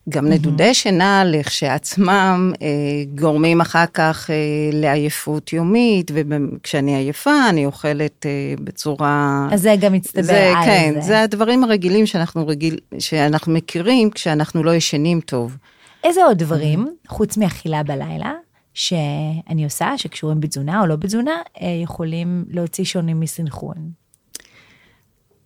[0.09, 2.67] גם נדודי שינה לכשעצמם אה,
[3.15, 4.35] גורמים אחר כך אה,
[4.73, 8.25] לעייפות יומית, וכשאני עייפה אני אוכלת
[8.63, 9.47] בצורה...
[9.51, 11.01] אז זה גם מצטבר זה, על כן, זה.
[11.01, 15.57] זה הדברים הרגילים שאנחנו, רגיל, שאנחנו מכירים כשאנחנו לא ישנים טוב.
[16.03, 18.33] איזה עוד דברים, חוץ מאכילה בלילה,
[18.75, 23.91] שאני עושה, שקשורים בתזונה או לא בתזונה, אה, יכולים להוציא שונים מסנכרון.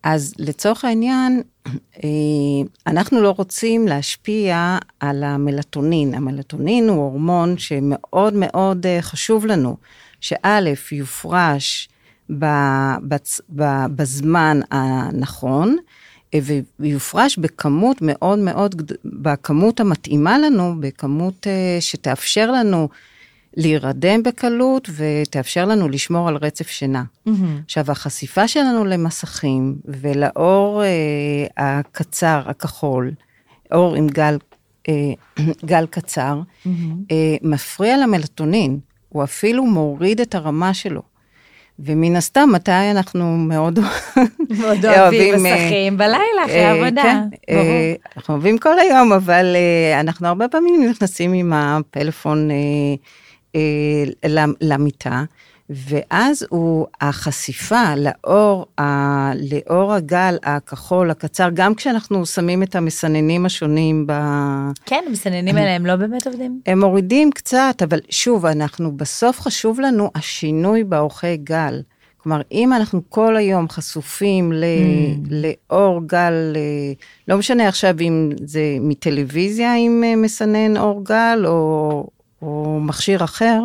[0.03, 1.41] אז לצורך העניין,
[2.03, 2.09] אה,
[2.87, 6.13] אנחנו לא רוצים להשפיע על המלטונין.
[6.13, 9.77] המלטונין הוא הורמון שמאוד מאוד אה, חשוב לנו,
[10.21, 10.59] שא',
[10.91, 11.89] יופרש
[13.95, 15.77] בזמן הנכון,
[16.79, 21.47] ויופרש בכמות מאוד מאוד, בכמות המתאימה לנו, בכמות
[21.79, 22.89] שתאפשר לנו
[23.57, 27.03] להירדם בקלות ותאפשר לנו לשמור על רצף שינה.
[27.03, 27.31] Mm-hmm.
[27.65, 33.11] עכשיו, החשיפה שלנו למסכים ולאור אה, הקצר, הכחול,
[33.71, 34.37] אור עם גל,
[34.89, 34.93] אה,
[35.65, 36.69] גל קצר, mm-hmm.
[37.11, 41.01] אה, מפריע למלטונין, הוא אפילו מוריד את הרמה שלו.
[41.85, 43.79] ומן הסתם, מתי אנחנו מאוד,
[44.59, 47.03] מאוד אוהבים אה, מסכים בלילה אחרי אה, עבודה.
[47.03, 47.19] כן,
[47.55, 47.65] ברור.
[48.17, 49.55] אנחנו אוהבים כל היום, אבל
[49.99, 52.55] אנחנו הרבה פעמים נכנסים עם הפלאפון אה,
[54.61, 55.23] למיטה,
[55.69, 58.83] ואז הוא, החשיפה לאור, ה,
[59.51, 64.13] לאור הגל הכחול הקצר, גם כשאנחנו שמים את המסננים השונים ב...
[64.85, 66.61] כן, המסננים האלה הם לא באמת עובדים.
[66.65, 71.81] הם מורידים קצת, אבל שוב, אנחנו, בסוף חשוב לנו השינוי באורכי גל.
[72.17, 75.29] כלומר, אם אנחנו כל היום חשופים ל, mm.
[75.29, 76.55] לאור גל,
[77.27, 82.07] לא משנה עכשיו אם זה מטלוויזיה עם אה, מסנן אור גל, או,
[82.41, 83.61] או מכשיר אחר,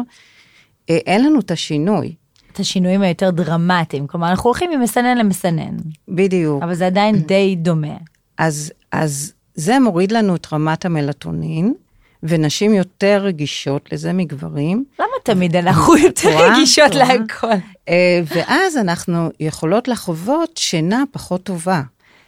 [0.90, 2.14] אה, אין לנו את השינוי.
[2.52, 5.76] את השינויים היותר דרמטיים, כלומר אנחנו הולכים ממסנן למסנן.
[6.08, 6.62] בדיוק.
[6.62, 7.96] אבל זה עדיין די דומה.
[8.38, 11.74] אז, אז זה מוריד לנו את רמת המלטונין,
[12.22, 14.84] ונשים יותר רגישות לזה מגברים.
[14.98, 16.52] למה תמיד אנחנו יותר?
[16.52, 16.94] רגישות?
[16.94, 17.46] להכל?
[17.88, 21.82] אה, ואז אנחנו יכולות לחוות שינה פחות טובה,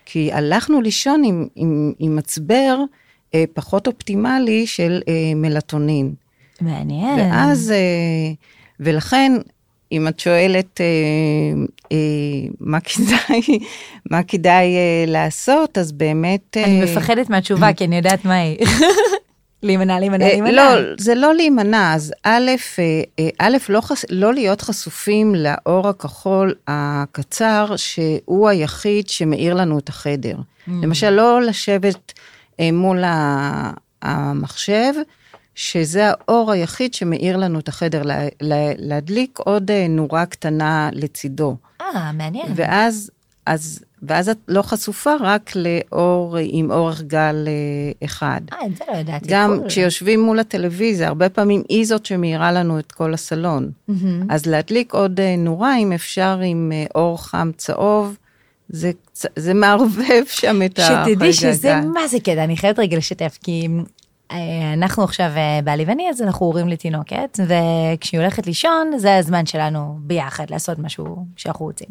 [0.04, 2.78] כי הלכנו לישון עם, עם, עם מצבר
[3.35, 6.14] אה, פחות אופטימלי של אה, מלטונין.
[6.60, 7.18] מעניין.
[7.18, 8.32] ואז, אה,
[8.80, 9.32] ולכן,
[9.92, 10.86] אם את שואלת אה,
[11.92, 11.96] אה,
[12.60, 13.58] מה כדאי,
[14.10, 14.74] מה כדאי
[15.06, 16.56] לעשות, אז באמת...
[16.64, 18.58] אני מפחדת מהתשובה, כי אני יודעת מה היא.
[19.62, 20.52] להימנע, להימנע, להימנע.
[20.52, 22.50] לא, זה לא להימנע, אז א',
[23.38, 30.36] א', לא, חס, לא להיות חשופים לאור הכחול הקצר, שהוא היחיד שמאיר לנו את החדר.
[30.36, 30.70] Mm.
[30.82, 32.12] למשל, לא לשבת
[32.72, 33.02] מול
[34.02, 34.92] המחשב,
[35.56, 41.56] שזה האור היחיד שמאיר לנו את החדר, לה, לה, להדליק עוד אה, נורה קטנה לצידו.
[41.80, 42.46] אה, מעניין.
[42.54, 43.10] ואז,
[43.46, 48.40] אז, ואז את לא חשופה רק לאור עם אורך גל אה, אחד.
[48.52, 49.26] אה, את זה לא ידעתי.
[49.28, 49.68] גם קול.
[49.68, 53.70] כשיושבים מול הטלוויזיה, הרבה פעמים היא זאת שמאירה לנו את כל הסלון.
[53.88, 54.30] מהמם.
[54.30, 58.16] אז להדליק עוד אה, נורה, אם אפשר, עם אור חם צהוב,
[58.68, 58.90] זה,
[59.36, 61.80] זה מערבב שם את החלק שתדעי שזה.
[61.80, 63.68] מה זה קטע, אני חייבת רגע לשתף, כי
[64.72, 69.98] אנחנו עכשיו, אה, בעלי ואני, אז אנחנו הורים לתינוקת, וכשהיא הולכת לישון, זה הזמן שלנו
[70.00, 71.88] ביחד לעשות משהו שאנחנו רוצים.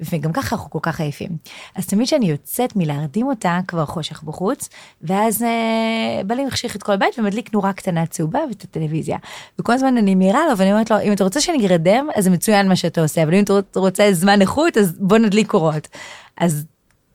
[0.00, 1.30] וגם ככה אנחנו כל כך עייפים.
[1.74, 4.68] אז תמיד כשאני יוצאת מלהרדים אותה, כבר חושך בחוץ,
[5.02, 9.18] ואז אה, בעלי מחשיך את כל הבית ומדליק נורה קטנה צהובה ואת הטלוויזיה.
[9.58, 12.30] וכל הזמן אני מעירה לו, ואני אומרת לו, אם אתה רוצה שאני ארדם, אז זה
[12.30, 15.88] מצוין מה שאתה עושה, אבל אם אתה רוצה זמן איכות, אז בוא נדליק אורות.
[16.36, 16.64] אז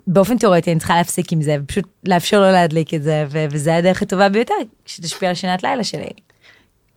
[0.08, 3.76] באופן תיאורטי אני צריכה להפסיק עם זה, ופשוט לאפשר לו להדליק את זה, ו- וזה
[3.76, 4.54] הדרך הטובה ביותר,
[4.86, 6.08] שתשפיע על שינת לילה שלי.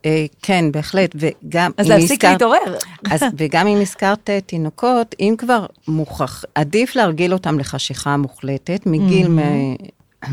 [0.05, 2.77] אה, כן, בהחלט, וגם אז אם להפסיק להתעורר.
[3.11, 9.27] אז, וגם אם הזכרת אה, תינוקות, אם כבר מוכח, עדיף להרגיל אותם לחשיכה מוחלטת מגיל
[9.27, 9.75] מ-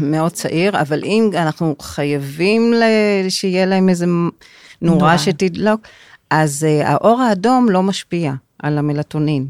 [0.01, 2.83] מאוד צעיר, אבל אם אנחנו חייבים ל-
[3.29, 4.07] שיהיה להם איזה
[4.83, 5.19] נורה.
[5.19, 5.81] שתדלוק,
[6.31, 8.33] אז uh, האור האדום לא משפיע
[8.63, 9.47] על המלטונין.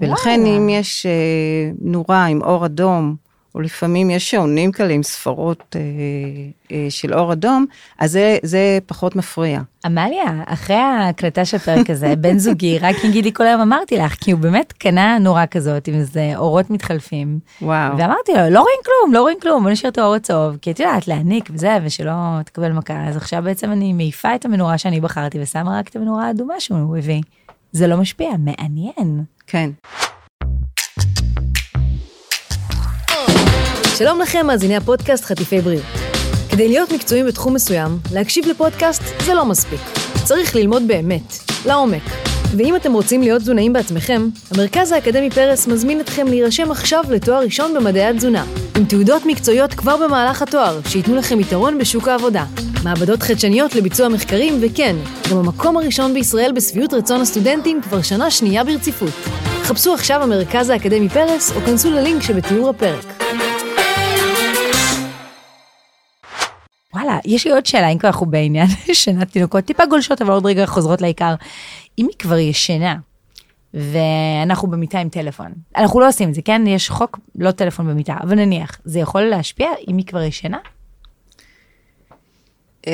[0.00, 0.56] ולכן וואלה.
[0.56, 3.16] אם יש uh, נורה עם אור אדום,
[3.54, 7.66] או לפעמים יש שעונים כאלה עם ספרות uh, uh, של אור אדום,
[7.98, 9.60] אז זה, זה פחות מפריע.
[9.84, 14.14] עמליה, אחרי ההקלטה של הפרק הזה, בן זוגי רק יגיד לי כל היום אמרתי לך,
[14.14, 17.38] כי הוא באמת קנה נורה כזאת עם איזה אורות מתחלפים.
[17.62, 17.98] וואו.
[17.98, 20.80] ואמרתי לו, לא רואים כלום, לא רואים כלום, בוא נשאיר את האור הצהוב, כי את
[20.80, 22.12] יודעת, להעניק וזה, ושלא
[22.44, 23.08] תקבל מכה.
[23.08, 26.96] אז עכשיו בעצם אני מעיפה את המנורה שאני בחרתי ושמה רק את המנורה האדומה שהוא
[26.96, 27.20] הביא.
[27.72, 29.24] זה לא משפיע, מעניין.
[29.46, 29.70] כן.
[33.98, 35.84] שלום לכם, מאזיני הפודקאסט חטיפי בריאות.
[36.50, 39.80] כדי להיות מקצועיים בתחום מסוים, להקשיב לפודקאסט זה לא מספיק.
[40.24, 41.32] צריך ללמוד באמת,
[41.66, 42.33] לעומק.
[42.58, 47.74] ואם אתם רוצים להיות תזונאים בעצמכם, המרכז האקדמי פרס מזמין אתכם להירשם עכשיו לתואר ראשון
[47.74, 48.44] במדעי התזונה,
[48.76, 52.44] עם תעודות מקצועיות כבר במהלך התואר, שייתנו לכם יתרון בשוק העבודה.
[52.84, 54.96] מעבדות חדשניות לביצוע מחקרים, וכן,
[55.30, 59.12] גם המקום הראשון בישראל בשביעות רצון הסטודנטים כבר שנה שנייה ברציפות.
[59.62, 63.04] חפשו עכשיו המרכז האקדמי פרס, או כנסו ללינק שבתיאור הפרק.
[66.94, 70.46] וואלה, יש לי עוד שאלה, אם כבר אנחנו בעניין שינת תינוקות, טיפה גולשות, אבל עוד
[70.46, 71.34] רגע חוזרות לעיקר.
[71.98, 72.96] אם היא כבר ישנה,
[73.74, 76.66] ואנחנו במיטה עם טלפון, אנחנו לא עושים את זה, כן?
[76.66, 80.58] יש חוק לא טלפון במיטה, אבל נניח, זה יכול להשפיע אם היא כבר ישנה?
[82.86, 82.92] אה,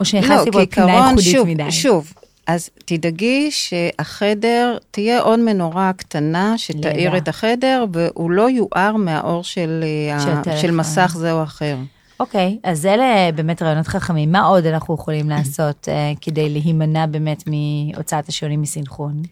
[0.00, 1.72] או שנכנסתי לא, לפינה כעיקרון, ייחודית מדי?
[1.72, 2.12] שוב,
[2.46, 7.16] אז תדאגי שהחדר, תהיה עוד מנורה קטנה שתאיר.
[7.16, 10.56] את החדר, והוא לא יואר מהאור של, אה, של ה-.
[10.56, 11.76] של מסך זה או אחר.
[12.20, 14.32] אוקיי, אז אלה באמת רעיונות חכמים.
[14.32, 19.22] מה עוד אנחנו יכולים לעשות אה, כדי להימנע באמת מהוצאת השעונים מסינכרון?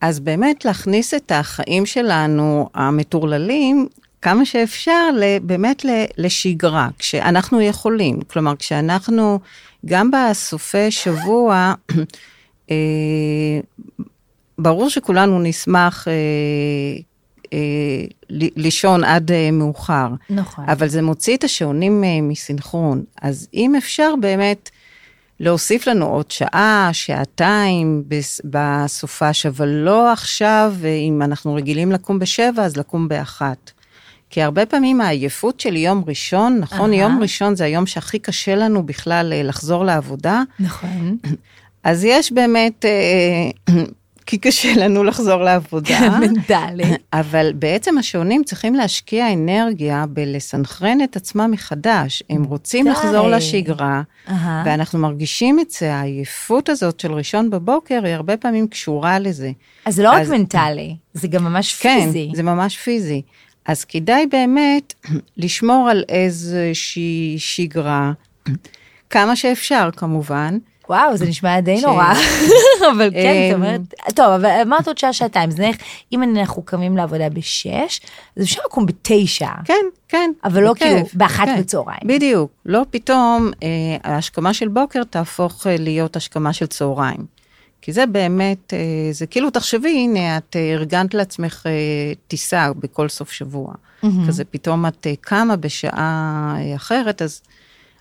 [0.00, 3.88] אז באמת להכניס את החיים שלנו, המטורללים,
[4.22, 5.08] כמה שאפשר,
[5.42, 5.84] באמת
[6.18, 8.20] לשגרה, כשאנחנו יכולים.
[8.22, 9.38] כלומר, כשאנחנו,
[9.86, 11.74] גם בסופי שבוע,
[12.70, 12.76] אה,
[14.58, 16.12] ברור שכולנו נשמח אה,
[18.56, 20.08] לישון עד אה, מאוחר.
[20.30, 20.64] נכון.
[20.68, 23.04] אבל זה מוציא את השעונים אה, מסינכרון.
[23.22, 24.70] אז אם אפשר באמת
[25.40, 30.74] להוסיף לנו עוד שעה, שעתיים בס- בסופש, אבל לא עכשיו,
[31.08, 33.70] אם אנחנו רגילים לקום בשבע, אז לקום באחת.
[34.30, 36.92] כי הרבה פעמים העייפות של יום ראשון, נכון?
[36.92, 37.00] אהה.
[37.00, 41.16] יום ראשון זה היום שהכי קשה לנו בכלל אה, לחזור לעבודה, נכון.
[41.84, 43.74] אז יש באמת, אה,
[44.28, 46.18] כי קשה לנו לחזור לעבודה.
[46.20, 46.84] מנטלי.
[47.12, 52.22] אבל בעצם השעונים צריכים להשקיע אנרגיה בלסנכרן את עצמם מחדש.
[52.30, 52.86] הם רוצים.
[52.86, 54.02] לחזור לשגרה.
[54.64, 59.50] ואנחנו מרגישים את זה, העייפות הזאת של ראשון בבוקר, היא הרבה פעמים קשורה לזה.
[59.84, 62.30] אז זה לא רק מנטלי, זה גם ממש כן, פיזי.
[62.34, 63.22] זה ממש פיזי.
[63.66, 64.94] אז כדאי באמת
[65.36, 68.12] לשמור על איזושהי שגרה.
[69.10, 70.58] כמה שאפשר כמובן.
[70.88, 72.12] וואו, זה נשמע די נורא.
[72.92, 73.80] אבל כן, אמ, זאת אומרת,
[74.14, 75.76] טוב, אבל אמרת עוד שעה, שעתיים, אז נניח,
[76.12, 78.00] אם אנחנו קמים לעבודה בשש,
[78.36, 79.50] אז אפשר לקום בתשע.
[79.64, 79.74] כן,
[80.08, 80.30] כן.
[80.44, 81.60] אבל לא כאילו באחת כן.
[81.60, 82.00] בצהריים.
[82.04, 82.50] בדיוק.
[82.66, 83.68] לא פתאום אה,
[84.04, 87.38] ההשכמה של בוקר תהפוך אה, להיות השכמה של צהריים.
[87.82, 88.78] כי זה באמת, אה,
[89.12, 91.66] זה כאילו, תחשבי, הנה, את ארגנת לעצמך
[92.28, 93.72] טיסה בכל סוף שבוע.
[94.28, 97.42] כזה פתאום את קמה בשעה אחרת, אז,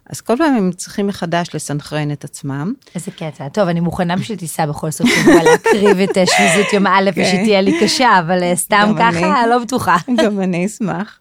[0.10, 2.74] אז כל פעם הם צריכים מחדש לסנכרן את עצמם.
[2.96, 3.50] איזה קטע.
[3.50, 7.62] טוב, אני מוכנה בשביל טיסה בכל סוף שבוע להקריב את אה, שביזות יום א' ושתהיה
[7.62, 9.12] לי קשה, אבל אה, סתם כן.
[9.12, 9.50] ככה, אני.
[9.50, 9.98] לא בטוחה.
[10.24, 11.20] גם אני אשמח.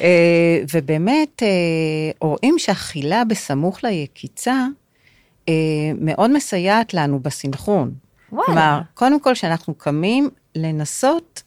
[0.00, 1.42] אה, ובאמת,
[2.20, 4.66] רואים שאכילה בסמוך ליקיצה
[5.94, 7.90] מאוד מסייעת לנו בסנכרון.
[8.32, 8.46] וואלה.
[8.46, 11.42] כלומר, קודם כל, כשאנחנו קמים, לנסות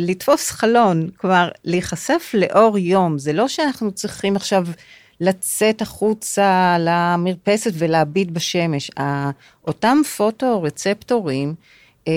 [0.00, 3.18] לתפוס חלון, כלומר, להיחשף לאור יום.
[3.18, 4.66] זה לא שאנחנו צריכים עכשיו
[5.20, 8.90] לצאת החוצה למרפסת ולהביט בשמש.
[9.66, 11.54] אותם פוטו-רצפטורים,
[12.08, 12.12] אה,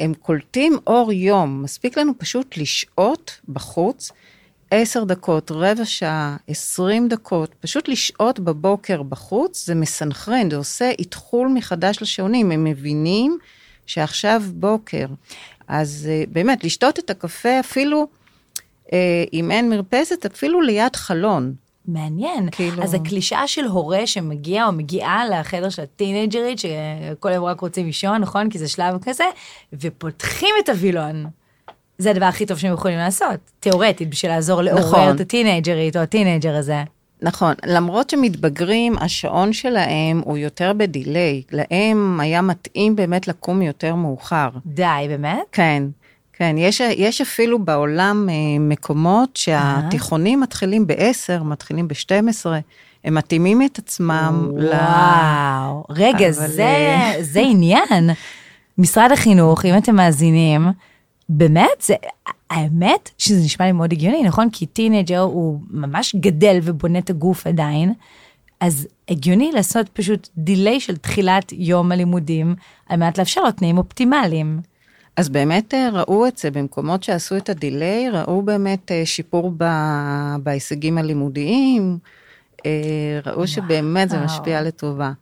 [0.00, 1.62] הם קולטים אור יום.
[1.62, 4.12] מספיק לנו פשוט לשהות בחוץ.
[4.70, 11.48] עשר דקות, רבע שעה, עשרים דקות, פשוט לשהות בבוקר בחוץ, זה מסנכרן, זה עושה אתחול
[11.48, 13.38] מחדש לשעונים, הם מבינים
[13.86, 15.06] שעכשיו בוקר.
[15.68, 18.06] אז uh, באמת, לשתות את הקפה אפילו,
[18.86, 18.90] uh,
[19.32, 21.54] אם אין מרפסת, אפילו ליד חלון.
[21.88, 22.48] מעניין.
[22.50, 27.86] כאילו- אז הקלישאה של הורה שמגיע או מגיעה לחדר של הטינג'רית, שכל היום רק רוצים
[27.86, 28.50] לישון, נכון?
[28.50, 29.24] כי זה שלב כזה,
[29.72, 31.26] ופותחים את הווילון.
[31.98, 35.14] זה הדבר הכי טוב שהם יכולים לעשות, תיאורטית, בשביל לעזור לעורר נכון.
[35.16, 36.82] את הטינג'רית או הטינג'ר הזה.
[37.22, 41.42] נכון, למרות שמתבגרים, השעון שלהם הוא יותר בדיליי.
[41.52, 44.48] להם היה מתאים באמת לקום יותר מאוחר.
[44.66, 45.38] די, באמת?
[45.52, 45.82] כן,
[46.38, 52.46] כן, יש, יש אפילו בעולם אה, מקומות שהתיכונים מתחילים ב-10, מתחילים ב-12,
[53.04, 54.68] הם מתאימים את עצמם ל...
[54.68, 58.10] וואו, רגע, אבל, זה, אה, זה עניין.
[58.78, 60.66] משרד החינוך, אם אתם מאזינים,
[61.28, 61.94] באמת, זה,
[62.50, 64.50] האמת שזה נשמע לי מאוד הגיוני, נכון?
[64.50, 67.92] כי teenager הוא ממש גדל ובונה את הגוף עדיין,
[68.60, 72.54] אז הגיוני לעשות פשוט delay של תחילת יום הלימודים,
[72.88, 74.60] על מנת לאפשר לו תנאים אופטימליים.
[75.18, 79.64] אז באמת אה, ראו את זה במקומות שעשו את הדיליי, ראו באמת אה, שיפור ב,
[80.42, 81.98] בהישגים הלימודיים,
[82.66, 82.70] אה,
[83.26, 85.12] ראו שבאמת זה משפיע לטובה.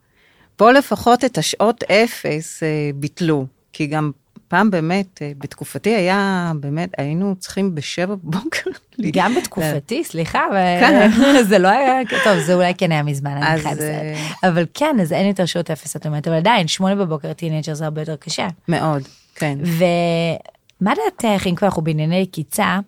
[0.55, 2.63] פה לפחות את השעות אפס
[2.95, 4.11] ביטלו, כי גם
[4.47, 8.69] פעם באמת, בתקופתי היה, באמת, היינו צריכים בשבע בבוקר.
[9.13, 10.43] גם בתקופתי, סליחה,
[10.79, 11.09] כן.
[11.11, 14.15] אבל זה לא היה, טוב, זה אולי כן היה מזמן, אני חייבת לציין.
[14.43, 17.73] אבל כן, אז אין יותר שעות אפס, את אומרת, אבל עדיין, שמונה בבוקר ל teenager
[17.73, 18.47] זה הרבה יותר קשה.
[18.67, 19.03] מאוד,
[19.37, 19.59] כן.
[20.81, 22.79] ומה דעתך, אם כבר אנחנו בענייני יקיצה,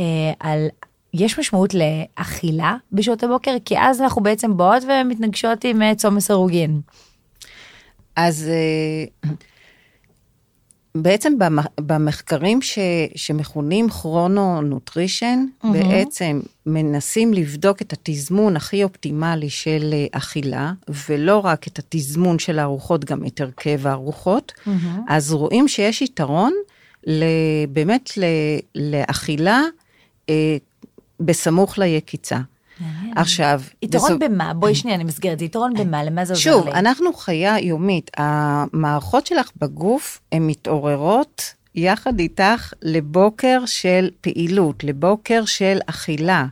[0.00, 0.68] אה, על,
[1.14, 3.56] יש משמעות לאכילה בשעות הבוקר?
[3.64, 6.80] כי אז אנחנו בעצם באות ומתנגשות עם אה, צום מסרוגין.
[8.16, 9.30] אז אה,
[10.96, 12.78] בעצם במ- במחקרים ש,
[13.14, 20.72] שמכונים chrono-nutrition, בעצם מנסים לבדוק את התזמון הכי אופטימלי של אה, אכילה,
[21.08, 24.52] ולא רק את התזמון של הארוחות, גם את הרכב הארוחות.
[25.08, 26.52] אז רואים שיש יתרון
[27.68, 28.10] באמת
[28.74, 29.62] לאכילה
[30.30, 30.56] אה,
[31.20, 32.38] בסמוך ליקיצה.
[33.16, 34.54] עכשיו, יתרון בסופ- במה?
[34.54, 36.04] בואי שנייה, אני מסגרת, יתרון במה?
[36.04, 36.72] למה זה עוזר שוב, לי?
[36.72, 38.10] אנחנו חיה יומית.
[38.16, 46.46] המערכות שלך בגוף, הן מתעוררות יחד איתך לבוקר של פעילות, לבוקר של אכילה.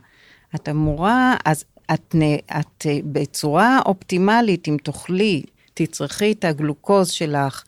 [0.55, 2.15] את אמורה, אז את,
[2.59, 7.63] את אה, בצורה אופטימלית, אם תאכלי, תצרכי את הגלוקוז שלך,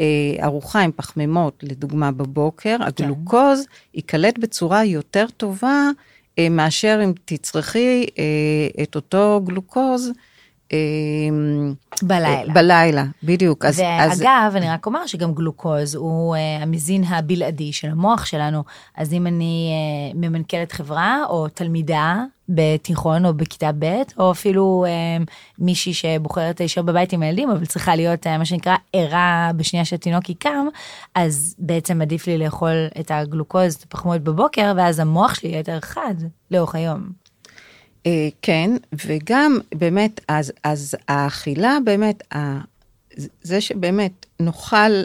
[0.00, 0.04] אה,
[0.44, 5.90] ארוחה עם פחמימות, לדוגמה בבוקר, הגלוקוז ייקלט בצורה יותר טובה
[6.50, 10.10] מאשר אם תצרכי אה, את אותו גלוקוז.
[10.72, 10.78] אה,
[12.02, 12.52] בלילה.
[12.54, 13.64] בלילה, בדיוק.
[13.64, 18.64] אז, אז, ואגב, אני רק אומר שגם גלוקוז הוא uh, המזין הבלעדי של המוח שלנו,
[18.96, 19.72] אז אם אני
[20.12, 26.82] uh, ממנכ"לת חברה או תלמידה בתיכון או בכיתה ב', או אפילו uh, מישהי שבוחרת להישאר
[26.82, 30.66] בבית עם הילדים, אבל צריכה להיות uh, מה שנקרא ערה בשנייה שהתינוק יקם,
[31.14, 35.80] אז בעצם עדיף לי לאכול את הגלוקוז, את הפחמות בבוקר, ואז המוח שלי יהיה יותר
[35.80, 36.14] חד
[36.50, 37.23] לאורך היום.
[38.06, 38.70] אה, כן,
[39.06, 42.22] וגם באמת, אז, אז האכילה באמת,
[43.42, 45.02] זה שבאמת נאכל,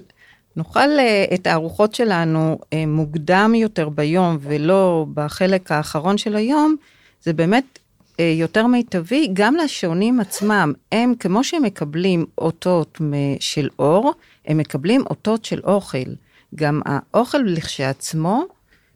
[0.55, 6.75] נאכל אה, את הארוחות שלנו אה, מוקדם יותר ביום ולא בחלק האחרון של היום,
[7.23, 7.79] זה באמת
[8.19, 10.73] יותר מיטבי גם לשעונים עצמם.
[10.91, 13.01] הם, כמו שהם מקבלים אותות
[13.39, 14.13] של אור,
[14.45, 16.13] הם מקבלים אותות של אוכל.
[16.55, 18.45] גם האוכל לכשעצמו,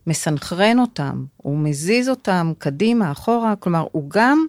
[0.08, 4.46] מסנכרן אותם, הוא מזיז אותם קדימה, אחורה, כלומר, הוא גם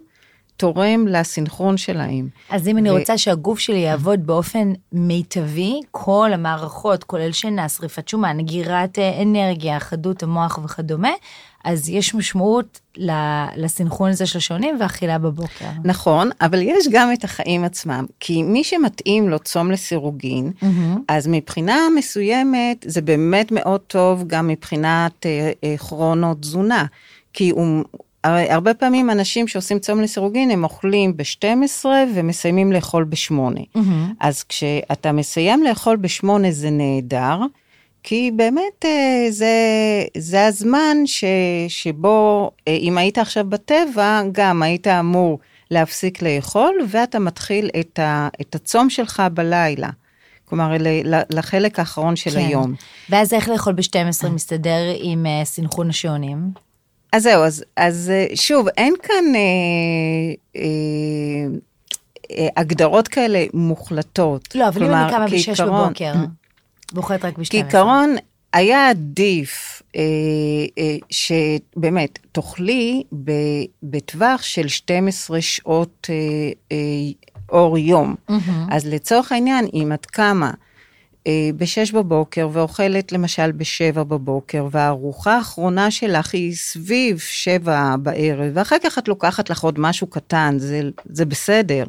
[0.57, 2.27] תורם לסינכרון שלהם.
[2.49, 8.07] אז אם אני ו- רוצה שהגוף שלי יעבוד באופן מיטבי, כל המערכות, כולל שינה, שריפת
[8.07, 11.11] שומן, נגירת אה, אנרגיה, חדות המוח וכדומה,
[11.65, 15.65] אז יש משמעות ל- לסינכרון הזה של השעונים ואכילה בבוקר.
[15.83, 20.51] נכון, אבל יש גם את החיים עצמם, כי מי שמתאים לו צום לסירוגין,
[21.07, 26.85] אז מבחינה מסוימת זה באמת מאוד טוב גם מבחינת אה, אה, כרונו תזונה,
[27.33, 27.83] כי הוא...
[28.27, 31.85] הרבה פעמים אנשים שעושים צום לסירוגין הם אוכלים ב-12
[32.15, 33.33] ומסיימים לאכול ב-8.
[34.19, 37.39] אז כשאתה מסיים לאכול ב-8 זה נהדר,
[38.07, 39.55] כי באמת אה, זה,
[40.17, 41.23] זה הזמן ש,
[41.67, 45.39] שבו אה, אם היית עכשיו בטבע, גם היית אמור
[45.71, 49.89] להפסיק לאכול, ואתה מתחיל את, ה, את הצום שלך בלילה.
[50.45, 50.71] כלומר,
[51.29, 52.37] לחלק האחרון של כן.
[52.37, 52.73] היום.
[53.09, 56.37] ואז איך לאכול ב-12 מסתדר עם אה, סינכרון השעונים?
[57.13, 59.41] אז זהו, אז, אז שוב, אין כאן אה,
[60.55, 60.61] אה,
[62.31, 64.55] אה, הגדרות כאלה מוחלטות.
[64.55, 66.13] לא, אבל אם כלומר, אני קמה ב-6 כעיקרון- בבוקר,
[66.93, 67.49] ואוכלת רק ב-12.
[67.49, 68.15] כעיקרון,
[68.53, 70.01] היה עדיף אה,
[70.77, 76.15] אה, שבאמת תאכלי ב- בטווח של 12 שעות אה,
[76.71, 76.77] אה,
[77.49, 78.15] אור יום.
[78.71, 80.51] אז לצורך העניין, אם את קמה
[81.27, 88.75] אה, ב-6 בבוקר ואוכלת למשל ב-7 בבוקר, והארוחה האחרונה שלך היא סביב 7 בערב, ואחר
[88.83, 91.85] כך את לוקחת לך עוד משהו קטן, זה, זה בסדר.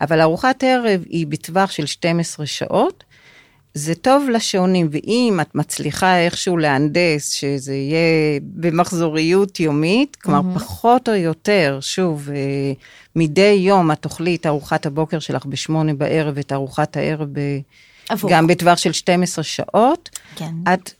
[0.00, 3.04] אבל ארוחת ערב היא בטווח של 12 שעות,
[3.74, 11.14] זה טוב לשעונים, ואם את מצליחה איכשהו להנדס שזה יהיה במחזוריות יומית, כלומר פחות או
[11.14, 12.72] יותר, שוב, אה,
[13.16, 17.40] מדי יום את תאכלי את ארוחת הבוקר שלך בשמונה בערב, ואת ארוחת הערב ב...
[18.28, 20.54] גם בטווח של 12 שעות, כן.
[20.74, 20.92] את,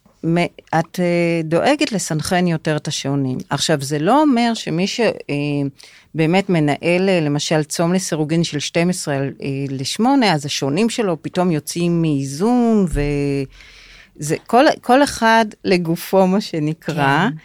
[0.78, 1.04] את אה,
[1.44, 3.38] דואגת לסנכרן יותר את השעונים.
[3.50, 9.48] עכשיו, זה לא אומר שמי שבאמת מנהל, אה, למשל, צום לסירוגין של 12 על- אה,
[9.68, 12.86] ל-8, אז השעונים שלו פתאום יוצאים מאיזון,
[14.18, 17.28] וזה כל, כל אחד לגופו, מה שנקרא.
[17.30, 17.36] כן.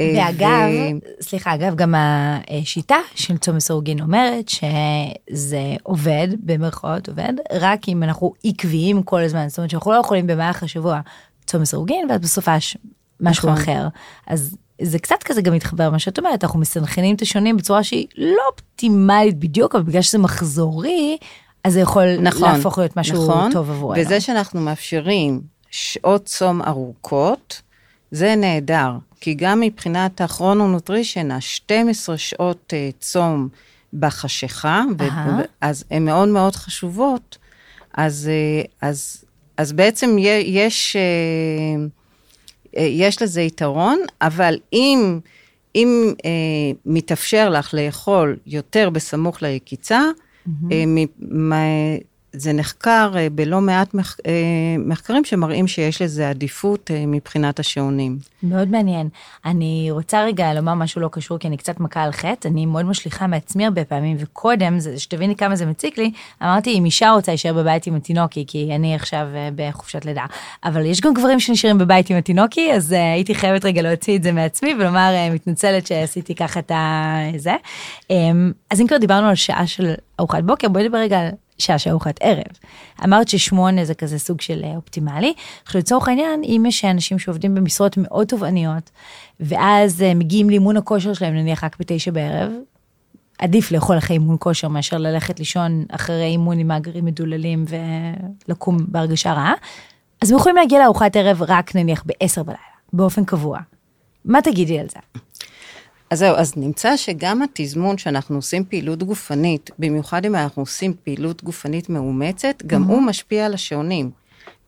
[0.00, 7.32] אה, ואגב, ו- סליחה, אגב, גם השיטה של צום מסורגין אומרת שזה עובד, במרכאות עובד,
[7.52, 11.00] רק אם אנחנו עקביים כל הזמן, זאת אומרת שאנחנו לא יכולים במהלך השבוע
[11.48, 12.76] צום מסורגין, ואז בסופש
[13.20, 13.62] משהו נכון.
[13.62, 13.88] אחר.
[14.26, 18.06] אז זה קצת כזה גם מתחבר למה שאת אומרת, אנחנו מסנכרנים את השונים בצורה שהיא
[18.16, 21.16] לא אופטימלית בדיוק, אבל בגלל שזה מחזורי,
[21.64, 24.00] אז זה יכול נכון, להפוך להיות משהו נכון, טוב עבורנו.
[24.00, 25.40] וזה שאנחנו מאפשרים
[25.70, 27.62] שעות צום ארוכות,
[28.10, 28.90] זה נהדר,
[29.20, 33.48] כי גם מבחינת הכרונונוטרישן, ה-12 שעות אה, צום
[33.92, 35.40] בחשיכה, ו- אהה.
[35.60, 37.38] אז הן מאוד מאוד חשובות,
[37.94, 39.24] אז, אה, אז,
[39.58, 41.84] אז בעצם יש, אה,
[42.76, 45.20] אה, יש לזה יתרון, אבל אם,
[45.74, 46.30] אם אה,
[46.86, 50.02] מתאפשר לך לאכול יותר בסמוך ליקיצה,
[51.20, 51.96] מה-
[52.32, 54.32] זה נחקר אה, בלא מעט מח, אה,
[54.78, 58.18] מחקרים שמראים שיש לזה עדיפות אה, מבחינת השעונים.
[58.42, 59.08] מאוד מעניין.
[59.44, 62.84] אני רוצה רגע לומר משהו לא קשור, כי אני קצת מכה על חטא, אני מאוד
[62.84, 66.10] משליכה מעצמי הרבה פעמים, וקודם, שתביני כמה זה מציק לי,
[66.42, 69.26] אמרתי, אם אישה רוצה להישאר בבית עם התינוקי, כי אני עכשיו
[69.56, 70.24] בחופשת לידה,
[70.64, 74.32] אבל יש גם גברים שנשארים בבית עם התינוקי, אז הייתי חייבת רגע להוציא את זה
[74.32, 76.72] מעצמי ולומר, מתנצלת שעשיתי ככה את
[77.36, 77.54] זה.
[78.10, 81.28] אמ, אז אם כבר דיברנו על שעה של ארוחת בוקר, בואי נדבר רגע על
[81.58, 82.44] שעה של ארוחת ערב.
[83.04, 85.32] אמרת ששמונה זה כזה סוג של אה, אופטימלי.
[85.64, 88.90] עכשיו לצורך העניין, אם יש אנשים שעובדים במשרות מאוד תובעניות,
[89.40, 92.52] ואז אה, מגיעים לאימון הכושר שלהם נניח רק בתשע בערב,
[93.38, 97.64] עדיף לאכול אחרי אימון כושר מאשר ללכת לישון אחרי אימון עם מאגרים מדוללים
[98.48, 99.54] ולקום בהרגשה רעה.
[100.22, 102.58] אז הם יכולים להגיע לארוחת ערב רק נניח ב-10 בלילה,
[102.92, 103.58] באופן קבוע.
[104.24, 104.98] מה תגידי על זה?
[106.10, 111.44] אז זהו, אז נמצא שגם התזמון שאנחנו עושים פעילות גופנית, במיוחד אם אנחנו עושים פעילות
[111.44, 114.10] גופנית מאומצת, גם הוא משפיע על השעונים.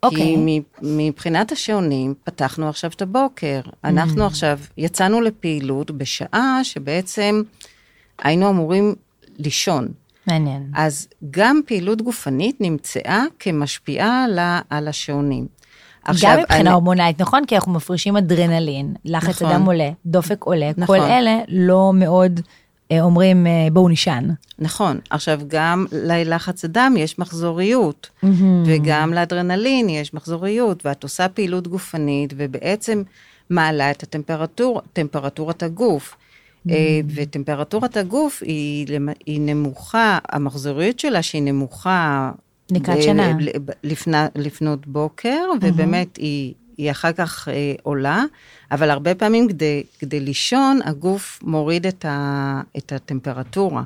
[0.02, 0.18] אוקיי.
[0.18, 3.60] כי מ- מבחינת השעונים, פתחנו עכשיו את הבוקר.
[3.84, 7.42] אנחנו עכשיו יצאנו לפעילות בשעה שבעצם
[8.18, 8.94] היינו אמורים
[9.38, 9.88] לישון.
[10.26, 10.70] מעניין.
[10.74, 14.38] אז גם פעילות גופנית נמצאה כמשפיעה על
[14.70, 15.46] על השעונים.
[16.08, 17.44] גם מבחינה אני- הורמונלית, נכון?
[17.46, 19.48] כי אנחנו מפרישים אדרנלין, לחץ נכון.
[19.54, 20.98] הדם עולה, דופק עולה, נכון.
[20.98, 22.40] כל אלה לא מאוד
[22.92, 24.28] אה, אומרים אה, בואו נישן.
[24.58, 24.98] נכון.
[25.10, 28.08] עכשיו, גם ללחץ הדם יש מחזוריות,
[28.66, 33.02] וגם לאדרנלין יש מחזוריות, ואת עושה פעילות גופנית, ובעצם
[33.50, 36.16] מעלה את הטמפרטור, טמפרטורת הגוף.
[36.70, 36.74] אה,
[37.14, 38.86] וטמפרטורת הגוף היא,
[39.26, 42.30] היא נמוכה, המחזוריות שלה שהיא נמוכה.
[42.70, 43.32] לקראת ב- שנה.
[43.84, 48.22] לפני, לפנות בוקר, ובאמת היא, היא אחר כך אה, עולה,
[48.70, 53.82] אבל הרבה פעמים כדי, כדי לישון, הגוף מוריד את, ה, את הטמפרטורה.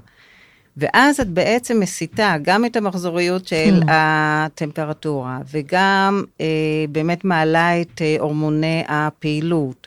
[0.76, 3.90] ואז את בעצם מסיטה גם את המחזוריות של Hmm.
[3.90, 6.46] הטמפרטורה, וגם אה,
[6.88, 9.86] באמת מעלה את אה, הורמוני הפעילות.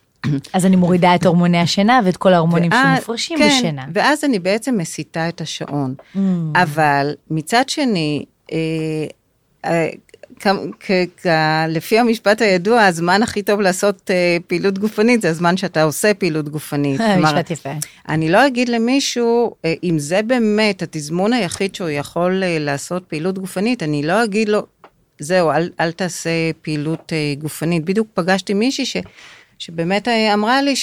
[0.54, 3.86] אז אני מורידה את הורמוני השינה ואת כל ההורמונים ואז- שמופרשים כן, בשינה.
[3.94, 5.96] ואז אני בעצם מסיטה את השעון.
[6.16, 6.20] Mm.
[6.56, 8.26] אבל מצד שני,
[11.68, 16.50] לפי המשפט הידוע, הזמן הכי טוב לעשות אה, פעילות גופנית זה הזמן שאתה עושה פעילות
[16.50, 17.02] גופנית.
[17.24, 17.70] משפט יפה.
[18.10, 23.40] אני לא אגיד למישהו, אה, אם זה באמת התזמון היחיד שהוא יכול אה, לעשות פעילות
[23.40, 24.66] גופנית, אני לא אגיד לו,
[25.20, 26.30] זהו, אל, אל תעשה
[26.62, 27.86] פעילות אה, גופנית.
[27.86, 28.98] בדיוק פגשתי מישהי ש,
[29.60, 30.74] שבאמת אה, אמרה לי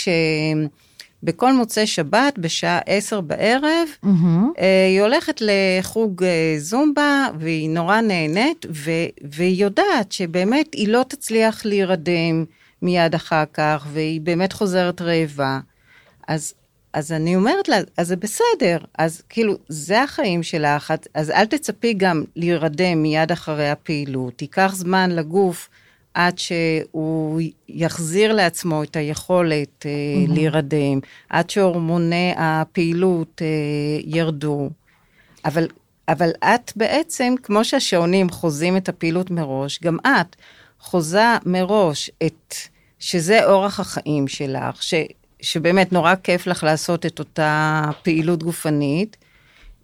[1.24, 3.88] שבכל מוצאי שבת, בשעה עשר בערב.
[4.58, 8.90] אה, היא הולכת לחוג אה, זומבה, והיא נורא נהנית, ו,
[9.30, 12.44] והיא יודעת שבאמת היא לא תצליח להירדם
[12.82, 15.60] מיד אחר כך, והיא באמת חוזרת רעבה.
[16.28, 16.54] אז,
[16.92, 21.94] אז אני אומרת לה, אז זה בסדר, אז כאילו, זה החיים שלך, אז אל תצפי
[21.94, 25.68] גם להירדם מיד אחרי הפעילות, ייקח זמן לגוף
[26.14, 29.90] עד שהוא יחזיר לעצמו את היכולת אה,
[30.28, 33.46] להירדם, עד שהורמוני הפעילות אה,
[34.04, 34.70] ירדו.
[35.44, 35.68] אבל,
[36.08, 40.36] אבל את בעצם, כמו שהשעונים חוזים את הפעילות מראש, גם את
[40.80, 42.54] חוזה מראש את,
[42.98, 44.94] שזה אורח החיים שלך, ש,
[45.40, 49.16] שבאמת נורא כיף לך לעשות את אותה פעילות גופנית,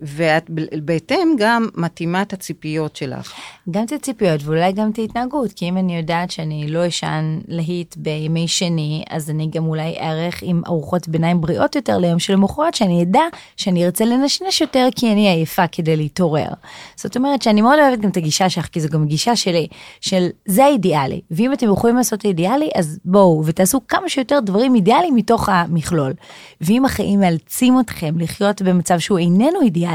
[0.02, 0.50] ואת
[0.84, 3.32] בהתאם גם מתאימה את הציפיות שלך.
[3.70, 7.96] גם את הציפיות ואולי גם את ההתנהגות, כי אם אני יודעת שאני לא אשן להיט
[7.96, 13.02] בימי שני, אז אני גם אולי אערך עם ארוחות ביניים בריאות יותר ליום שלמחרת, שאני
[13.02, 13.22] אדע
[13.56, 16.48] שאני ארצה לנשנש יותר כי אני עייפה כדי להתעורר.
[16.96, 19.66] זאת אומרת שאני מאוד אוהבת גם את הגישה שלך, כי זו גם גישה שלי,
[20.00, 25.14] של זה האידיאלי, ואם אתם יכולים לעשות אידיאלי, אז בואו ותעשו כמה שיותר דברים אידיאליים
[25.14, 26.12] מתוך המכלול.
[26.60, 29.89] ואם החיים מאלצים אתכם לחיות במצב שהוא איננו אידיאלי,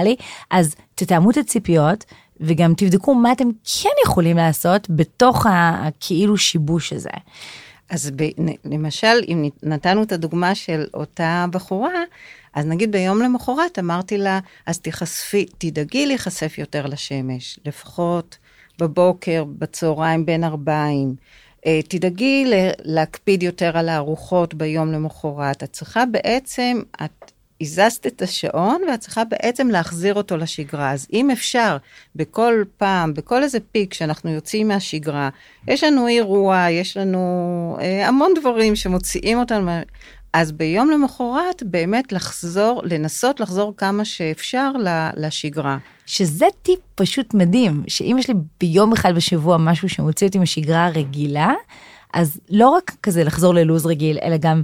[0.52, 2.06] אז תתאמו את הציפיות.
[2.40, 3.48] וגם תבדקו מה אתם
[3.82, 7.10] כן יכולים לעשות בתוך הכאילו שיבוש הזה.
[7.90, 12.04] אז ב, נ- למשל, אם נתנו את הדוגמה של אותה בחורה,
[12.54, 18.38] אז נגיד ביום למחרת אמרתי לה, אז תיחשפי, תדאגי להיחשף יותר לשמש, לפחות
[18.80, 21.16] בבוקר, בצהריים, בין ארבעים.
[21.66, 22.52] אה, תדאגי
[22.84, 25.64] להקפיד יותר על הארוחות ביום למחרת.
[25.64, 27.32] את צריכה בעצם, את
[27.62, 30.92] הזזת את השעון ואת צריכה בעצם להחזיר אותו לשגרה.
[30.92, 31.78] אז אם אפשר,
[32.16, 35.30] בכל פעם, בכל איזה פיק שאנחנו יוצאים מהשגרה,
[35.68, 39.72] יש לנו אירוע, יש לנו אה, המון דברים שמוציאים אותנו,
[40.34, 44.72] אז ביום למחרת באמת לחזור, לנסות לחזור כמה שאפשר
[45.18, 45.78] לשגרה.
[46.06, 51.54] שזה טיפ פשוט מדהים, שאם יש לי ביום אחד בשבוע משהו שמוציא אותי משגרה הרגילה,
[52.14, 54.62] אז לא רק כזה לחזור ללוז רגיל, אלא גם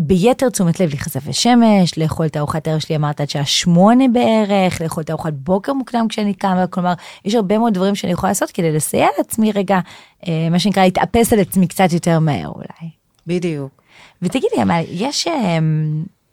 [0.00, 4.80] ביתר תשומת לב להיחשף לשמש, לאכול את הארוחת ערב שלי אמרת עד שעה שמונה בערך,
[4.80, 6.92] לאכול את הארוחת בוקר מוקדם כשאני קמה, כלומר
[7.24, 9.80] יש הרבה מאוד דברים שאני יכולה לעשות כדי לסייע לעצמי רגע,
[10.28, 12.90] אה, מה שנקרא להתאפס על עצמי קצת יותר מהר אולי.
[13.26, 13.82] בדיוק.
[14.22, 15.58] ותגידי, אבל יש אה,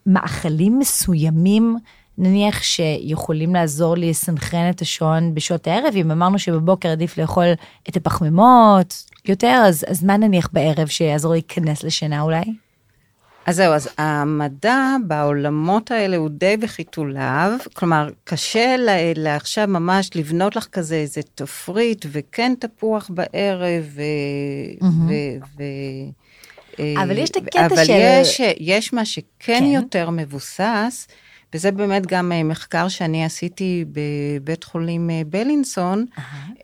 [0.06, 1.76] מאכלים מסוימים,
[2.18, 7.46] נניח שיכולים לעזור לי לסנכרן את השעון בשעות הערב, אם אמרנו שבבוקר עדיף לאכול
[7.88, 12.65] את הפחמימות יותר, אז, אז מה נניח בערב שיעזור להיכנס לשינה אולי?
[13.46, 20.56] אז זהו, אז המדע בעולמות האלה הוא די בחיתוליו, כלומר, קשה לה- לעכשיו ממש לבנות
[20.56, 24.02] לך כזה איזה תפריט, וכן תפוח בערב, ו...
[25.08, 25.12] ו...
[25.58, 25.62] ו...
[26.80, 27.92] אה, אבל יש את הקטע אבל של-
[28.22, 29.24] יש, יש מה שכן
[29.58, 29.64] כן.
[29.64, 31.08] יותר מבוסס,
[31.54, 36.06] וזה באמת גם אה, מחקר שאני עשיתי בבית חולים אה, בלינסון,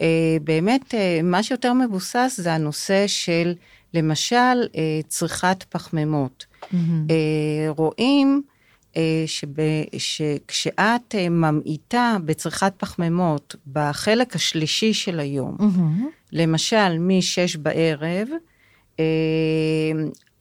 [0.01, 0.07] אה,
[0.45, 3.55] באמת מה שיותר מבוסס זה הנושא של
[3.95, 4.67] למשל
[5.09, 6.52] צריכת פחמימות.
[7.11, 7.17] אה,
[7.69, 8.43] רואים
[8.97, 9.49] אה, שב-
[9.99, 15.57] שכשאת אה, ממעיטה בצריכת פחמימות בחלק השלישי של היום,
[16.33, 18.29] למשל מ-6 בערב,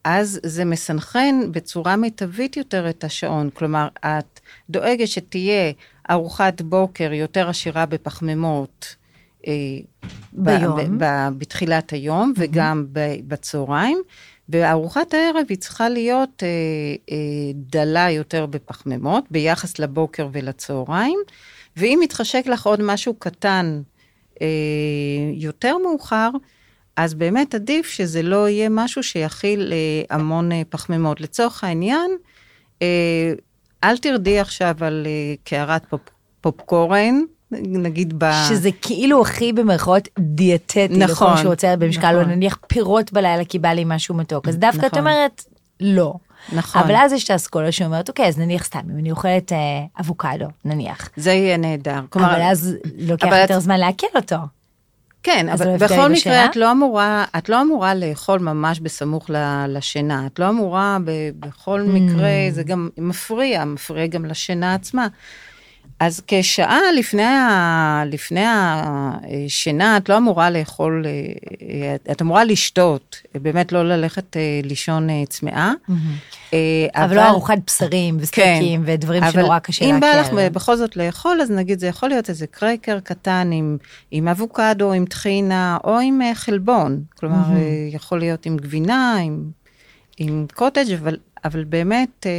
[0.04, 3.50] אז זה מסנכרן בצורה מיטבית יותר את השעון.
[3.54, 5.72] כלומר, את דואגת שתהיה
[6.10, 8.96] ארוחת בוקר יותר עשירה בפחמימות.
[9.46, 9.52] אה,
[10.32, 10.98] ב- ביום.
[10.98, 13.98] ב- ב- בתחילת היום וגם ב- בצהריים,
[14.48, 16.48] וארוחת הערב היא צריכה להיות אה,
[17.10, 17.16] אה,
[17.54, 21.18] דלה יותר בפחמימות ביחס לבוקר ולצהריים,
[21.76, 23.82] ואם מתחשק לך עוד משהו קטן
[24.42, 24.46] אה,
[25.34, 26.30] יותר מאוחר,
[26.96, 31.20] אז באמת עדיף שזה לא יהיה משהו שיכיל אה, המון אה, פחמימות.
[31.20, 32.10] לצורך העניין,
[32.82, 33.32] אה,
[33.84, 36.00] אל תרדי עכשיו על אה, קערת פופ,
[36.40, 37.20] פופקורן,
[37.60, 38.30] נגיד ב...
[38.48, 42.32] שזה כאילו הכי במרכאות דיאטטי, נכון, לכל מי שרוצה במשקל, או נכון.
[42.32, 44.48] נניח פירות בלילה כי בא לי משהו מתוק.
[44.48, 44.98] אז דווקא את נכון.
[44.98, 45.44] אומרת,
[45.80, 46.14] לא.
[46.52, 46.82] נכון.
[46.82, 49.58] אבל אז יש את האסכולה שאומרת, אוקיי, אז נניח סתם, אם אני אוכלת אה,
[50.00, 51.08] אבוקדו, נניח.
[51.16, 52.00] זה יהיה נהדר.
[52.10, 54.36] כלומר, אבל אז לוקח אבל יותר את- זמן לעכל אותו.
[55.24, 56.08] כן, אבל לא בכל בשינה?
[56.08, 59.36] מקרה את לא אמורה, את לא אמורה לאכול ממש בסמוך ל-
[59.68, 60.26] לשינה.
[60.26, 61.10] את לא אמורה, ב-
[61.46, 61.90] בכל Mm.
[61.90, 65.06] מקרה, זה גם מפריע, מפריע גם לשינה עצמה.
[66.00, 73.72] אז כשעה לפני, ה, לפני השינה, את לא אמורה לאכול, אה, את- אמורה לשתות, באמת
[73.72, 75.72] לא ללכת אה, לישון אה, צמאה.
[76.54, 76.58] אה,
[76.94, 80.26] אבל לא ארוחת בשרים וסטייקים ודברים אבל שנורא קשה אם בא לך.
[80.52, 83.76] בכל זאת לאכול, אז נגיד זה יכול להיות איזה קרקר קטן עם,
[84.10, 87.02] עם אבוקדו, עם טחינה, או עם חלבון.
[87.18, 87.60] כלומר, אה,
[87.92, 89.44] יכול להיות עם גבינה, עם,
[90.18, 92.30] עם קוטג', אבל, אבל באמת, אה,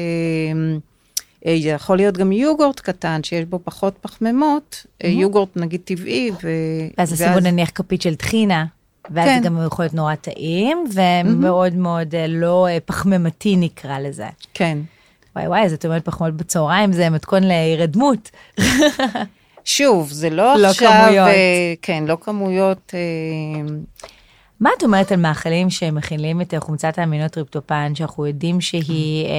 [1.46, 6.50] יכול להיות גם יוגורט קטן, שיש בו פחות פחמימות, אה, יוגורט נגיד טבעי, ו...
[6.98, 8.66] ואז עשינו נניח כפית של טחינה.
[9.10, 9.39] ואז כן.
[9.44, 14.28] זה גם יכול להיות נורא טעים, ומאוד מאוד אה, לא אה, פחמימתי נקרא לזה.
[14.54, 14.78] כן.
[15.36, 18.32] וואי וואי, אז את אומרת פחמימות בצהריים, זה מתכון להירדמות.
[19.66, 20.91] שוב, זה לא, לא עכשיו...
[20.91, 21.28] כמויות.
[21.28, 22.94] אה, כן, לא כמויות...
[22.94, 23.74] אה,
[24.60, 29.32] מה את אומרת על מאכלים שמכילים את אה, חומצת האמינו טריפטופן, שאנחנו יודעים שהיא אה,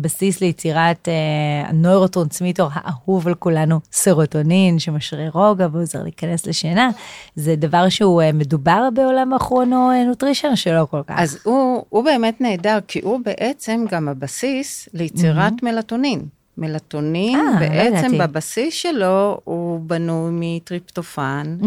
[0.00, 6.90] בסיס ליצירת אה, הנוירוטרנסמיטור האהוב על כולנו, סרוטונין, שמשרה רוגע ועוזר להיכנס לשינה?
[7.36, 11.14] זה דבר שהוא אה, מדובר בעולם ה chrono-nutrition או שלא כל כך?
[11.18, 16.35] אז הוא, הוא באמת נהדר, כי הוא בעצם גם הבסיס ליצירת מלטונין.
[16.58, 18.18] מלטונין, אה, לא בעצם ידעתי.
[18.18, 21.66] בבסיס שלו הוא בנוי מטריפטופן, אה,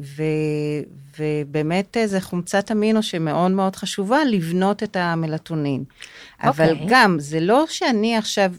[0.00, 0.22] ו,
[1.18, 5.84] ובאמת אה, זה חומצת אמינו שמאוד מאוד חשובה לבנות את המלטונין.
[6.42, 6.86] אבל אוקיי.
[6.88, 8.52] גם, זה לא שאני עכשיו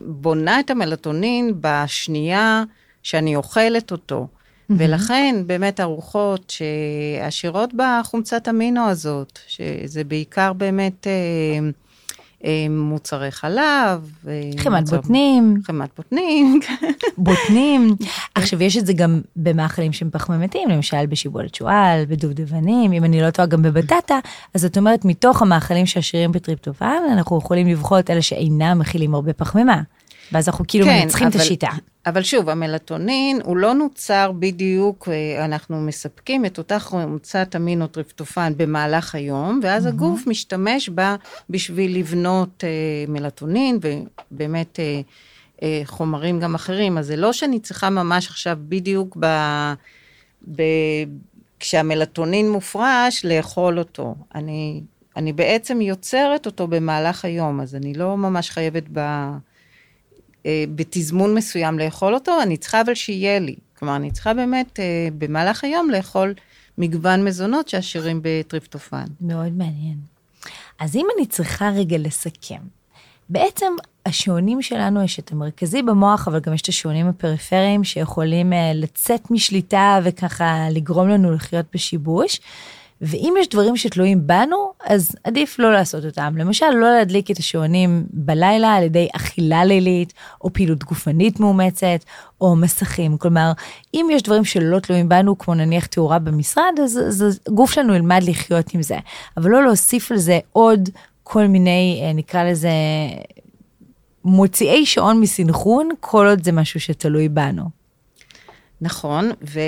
[0.00, 2.64] בונה את המלטונין בשנייה
[3.02, 4.26] שאני אוכלת אותו.
[4.70, 11.12] ולכן באמת ארוחות שעשירות בחומצת אמינו הזאת, שזה בעיקר באמת אה,
[12.70, 14.10] מוצרי חלב.
[14.28, 16.60] אה, חמת מוצר- בוטנים, חמת בוטנים,
[17.18, 17.96] בוטנים.
[18.34, 23.30] עכשיו, יש את זה גם במאכלים שהם פחמימתיים, למשל בשיבולת שועל, בדובדבנים, אם אני לא
[23.30, 24.18] טועה גם בבטטה,
[24.54, 29.32] אז את אומרת, מתוך המאכלים שעשירים בטריפטופן, אנחנו יכולים לבחור את אלה שאינם מכילים הרבה
[29.32, 29.80] פחמימה.
[30.32, 31.68] ואז אנחנו כאילו מנצחים את כן, אבל- השיטה.
[32.06, 38.52] אבל שוב, המלטונין הוא לא נוצר בדיוק, אה, אנחנו מספקים את אותה חומצת אמינו טריפטופן
[38.56, 41.16] במהלך היום, ואז הגוף משתמש בה
[41.50, 42.68] בשביל לבנות אה,
[43.08, 45.00] מלטונין, ובאמת אה,
[45.62, 46.98] אה, חומרים גם אחרים.
[46.98, 49.26] אז זה לא שאני צריכה ממש עכשיו בדיוק ב...
[50.56, 50.62] ב...
[51.60, 54.14] כשהמלטונין מופרש, לאכול אותו.
[54.34, 54.80] אני,
[55.16, 59.00] אני בעצם יוצרת אותו במהלך היום, אז אני לא ממש חייבת ב...
[60.46, 63.56] אה, בתזמון מסוים לאכול אותו, אני צריכה אבל שיהיה לי.
[63.78, 66.34] כלומר, אני צריכה באמת אה, במהלך היום לאכול
[66.78, 69.04] מגוון מזונות שעשירים בטריפטופן.
[69.20, 69.96] מאוד מעניין.
[70.78, 72.60] אז אם אני צריכה רגע לסכם,
[73.28, 73.72] בעצם
[74.06, 79.30] השעונים שלנו יש את המרכזי במוח, אבל גם יש את השעונים הפריפריים שיכולים uh, לצאת
[79.30, 82.40] משליטה וככה לגרום לנו לחיות בשיבוש.
[83.06, 86.34] ואם יש דברים שתלויים בנו, אז עדיף לא לעשות אותם.
[86.36, 90.12] למשל, לא להדליק את השעונים בלילה על ידי אכילה לילית,
[90.44, 92.04] או פעילות גופנית מאומצת,
[92.40, 93.16] או מסכים.
[93.16, 93.52] כלומר,
[93.94, 98.20] אם יש דברים שלא תלויים בנו, כמו נניח תאורה במשרד, אז, אז הגוף שלנו ילמד
[98.22, 98.98] לחיות עם זה.
[99.36, 100.88] אבל לא להוסיף על זה עוד
[101.22, 102.70] כל מיני, אה, נקרא לזה,
[104.24, 107.84] מוציאי שעון מסנכרון, כל עוד זה משהו שתלוי בנו.
[108.80, 109.60] נכון, ו...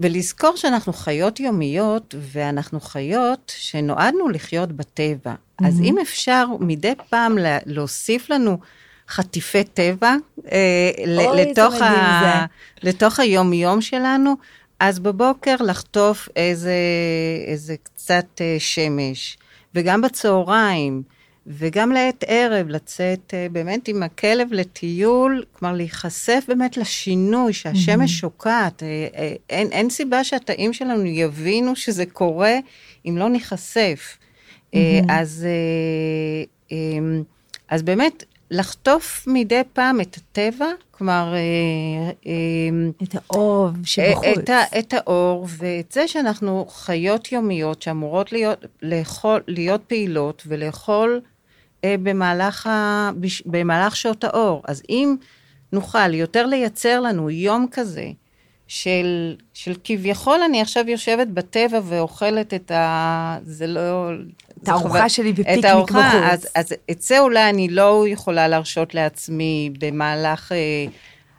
[0.00, 5.32] ולזכור שאנחנו חיות יומיות, ואנחנו חיות שנועדנו לחיות בטבע.
[5.34, 5.66] Mm-hmm.
[5.66, 8.58] אז אם אפשר מדי פעם לה- להוסיף לנו
[9.08, 10.14] חטיפי טבע
[10.52, 10.90] אה,
[11.26, 12.44] אוי, לתוך, ה-
[12.82, 14.34] לתוך היום-יום שלנו,
[14.80, 16.74] אז בבוקר לחטוף איזה,
[17.46, 19.36] איזה קצת אה, שמש,
[19.74, 21.02] וגם בצהריים.
[21.46, 28.82] וגם לעת ערב, לצאת אה, באמת עם הכלב לטיול, כלומר להיחשף באמת לשינוי, שהשמש שוקעת.
[28.82, 32.58] אה, אה, אין, אין סיבה שהתאים שלנו יבינו שזה קורה
[33.06, 34.18] אם לא ניחשף.
[34.74, 35.46] אה, אז,
[36.72, 36.76] אה,
[37.68, 42.32] אז באמת, לחטוף מדי פעם את הטבע, כלומר, אה,
[43.02, 44.26] את האוב שבחוץ.
[44.38, 51.20] את, את האור, ואת זה שאנחנו חיות יומיות שאמורות להיות, לאכול, להיות פעילות ולאכול
[52.02, 53.10] במהלך, ה,
[53.46, 54.62] במהלך שעות האור.
[54.68, 55.16] אז אם
[55.72, 58.10] נוכל יותר לייצר לנו יום כזה,
[58.66, 63.38] של, של כביכול אני עכשיו יושבת בטבע ואוכלת את ה...
[63.44, 64.10] זה לא...
[64.62, 66.22] את הארוחה שלי בפיקניק את הארוחה, בחוץ.
[66.30, 70.56] אז, אז את זה אולי אני לא יכולה להרשות לעצמי במהלך אה,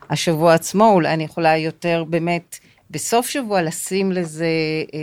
[0.10, 2.58] השבוע עצמו, אולי אני יכולה יותר באמת
[2.96, 4.46] בסוף שבוע לשים לזה
[4.94, 5.00] אה,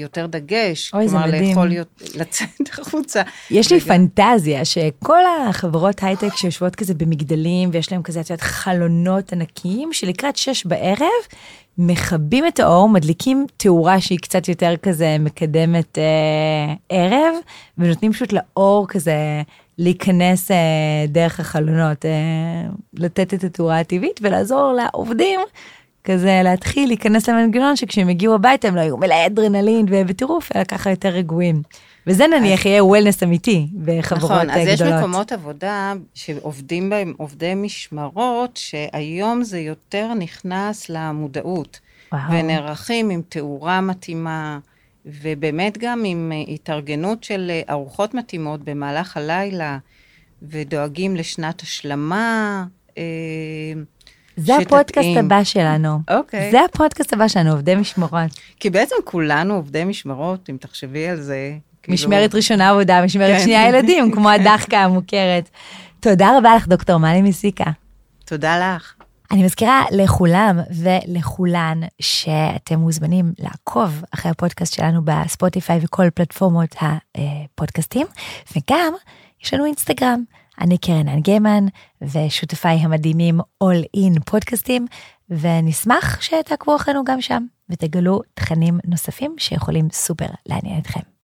[0.00, 0.94] יותר דגש.
[0.94, 1.48] אוי, זה כלומר, מדהים.
[1.48, 2.48] לאכול, יות- לצאת
[2.80, 3.22] החוצה.
[3.50, 5.18] יש לי פנטזיה שכל
[5.48, 11.08] החברות הייטק שיושבות כזה במגדלים ויש להם כזה, את יודעת, חלונות ענקיים שלקראת שש בערב
[11.78, 17.34] מכבים את האור, מדליקים תאורה שהיא קצת יותר כזה מקדמת אה, ערב
[17.78, 19.42] ונותנים פשוט לאור כזה
[19.78, 20.56] להיכנס אה,
[21.08, 22.10] דרך החלונות, אה,
[22.94, 25.40] לתת את התאורה הטבעית ולעזור לעובדים.
[26.04, 30.90] כזה להתחיל להיכנס למנגנון שכשהם יגיעו הביתה הם לא יהיו מלאי אדרנלין ובטירוף, אלא ככה
[30.90, 31.62] יותר רגועים.
[32.06, 35.00] וזה נניח יהיה וולנס אמיתי בחברות נכון, אה, אז יש גדולות.
[35.00, 41.80] מקומות עבודה שעובדים בהם עובדי משמרות, שהיום זה יותר נכנס למודעות.
[42.12, 42.22] וואו.
[42.32, 44.58] ונערכים עם תאורה מתאימה,
[45.06, 49.78] ובאמת גם עם אה, התארגנות של אה, ארוחות מתאימות במהלך הלילה,
[50.42, 52.64] ודואגים לשנת השלמה.
[54.36, 54.56] זה.
[54.56, 55.98] הפודקאסט הבא שלנו.
[56.10, 56.50] אוקיי.
[56.50, 58.30] זה הפודקאסט הבא שלנו, עובדי משמרות.
[58.60, 61.52] כי בעצם כולנו עובדי משמרות, אם תחשבי על זה.
[61.82, 63.40] כאילו- משמרת ראשונה עבודה, משמרת כן.
[63.40, 65.48] שנייה ילדים, כמו הדחקה המוכרת.
[66.00, 67.64] תודה רבה לך, דוקטור מלי מסיקה.
[68.24, 68.94] תודה לך.
[69.30, 76.74] אני מזכירה לכולם ולכולן שאתם מוזמנים לעקוב אחרי הפודקאסט שלנו בספוטיפיי וכל פלטפורמות
[77.14, 78.06] הפודקאסטים,
[78.56, 78.92] וגם
[79.44, 80.24] יש לנו אינסטגרם.
[80.60, 81.64] אני קרן אנגמן
[82.02, 84.86] ושותפיי המדהימים All In פודקאסטים,
[85.30, 91.04] ונשמח שתעקבו אחרינו גם שם ותגלו תכנים נוספים שיכולים סופר לעניין אתכם.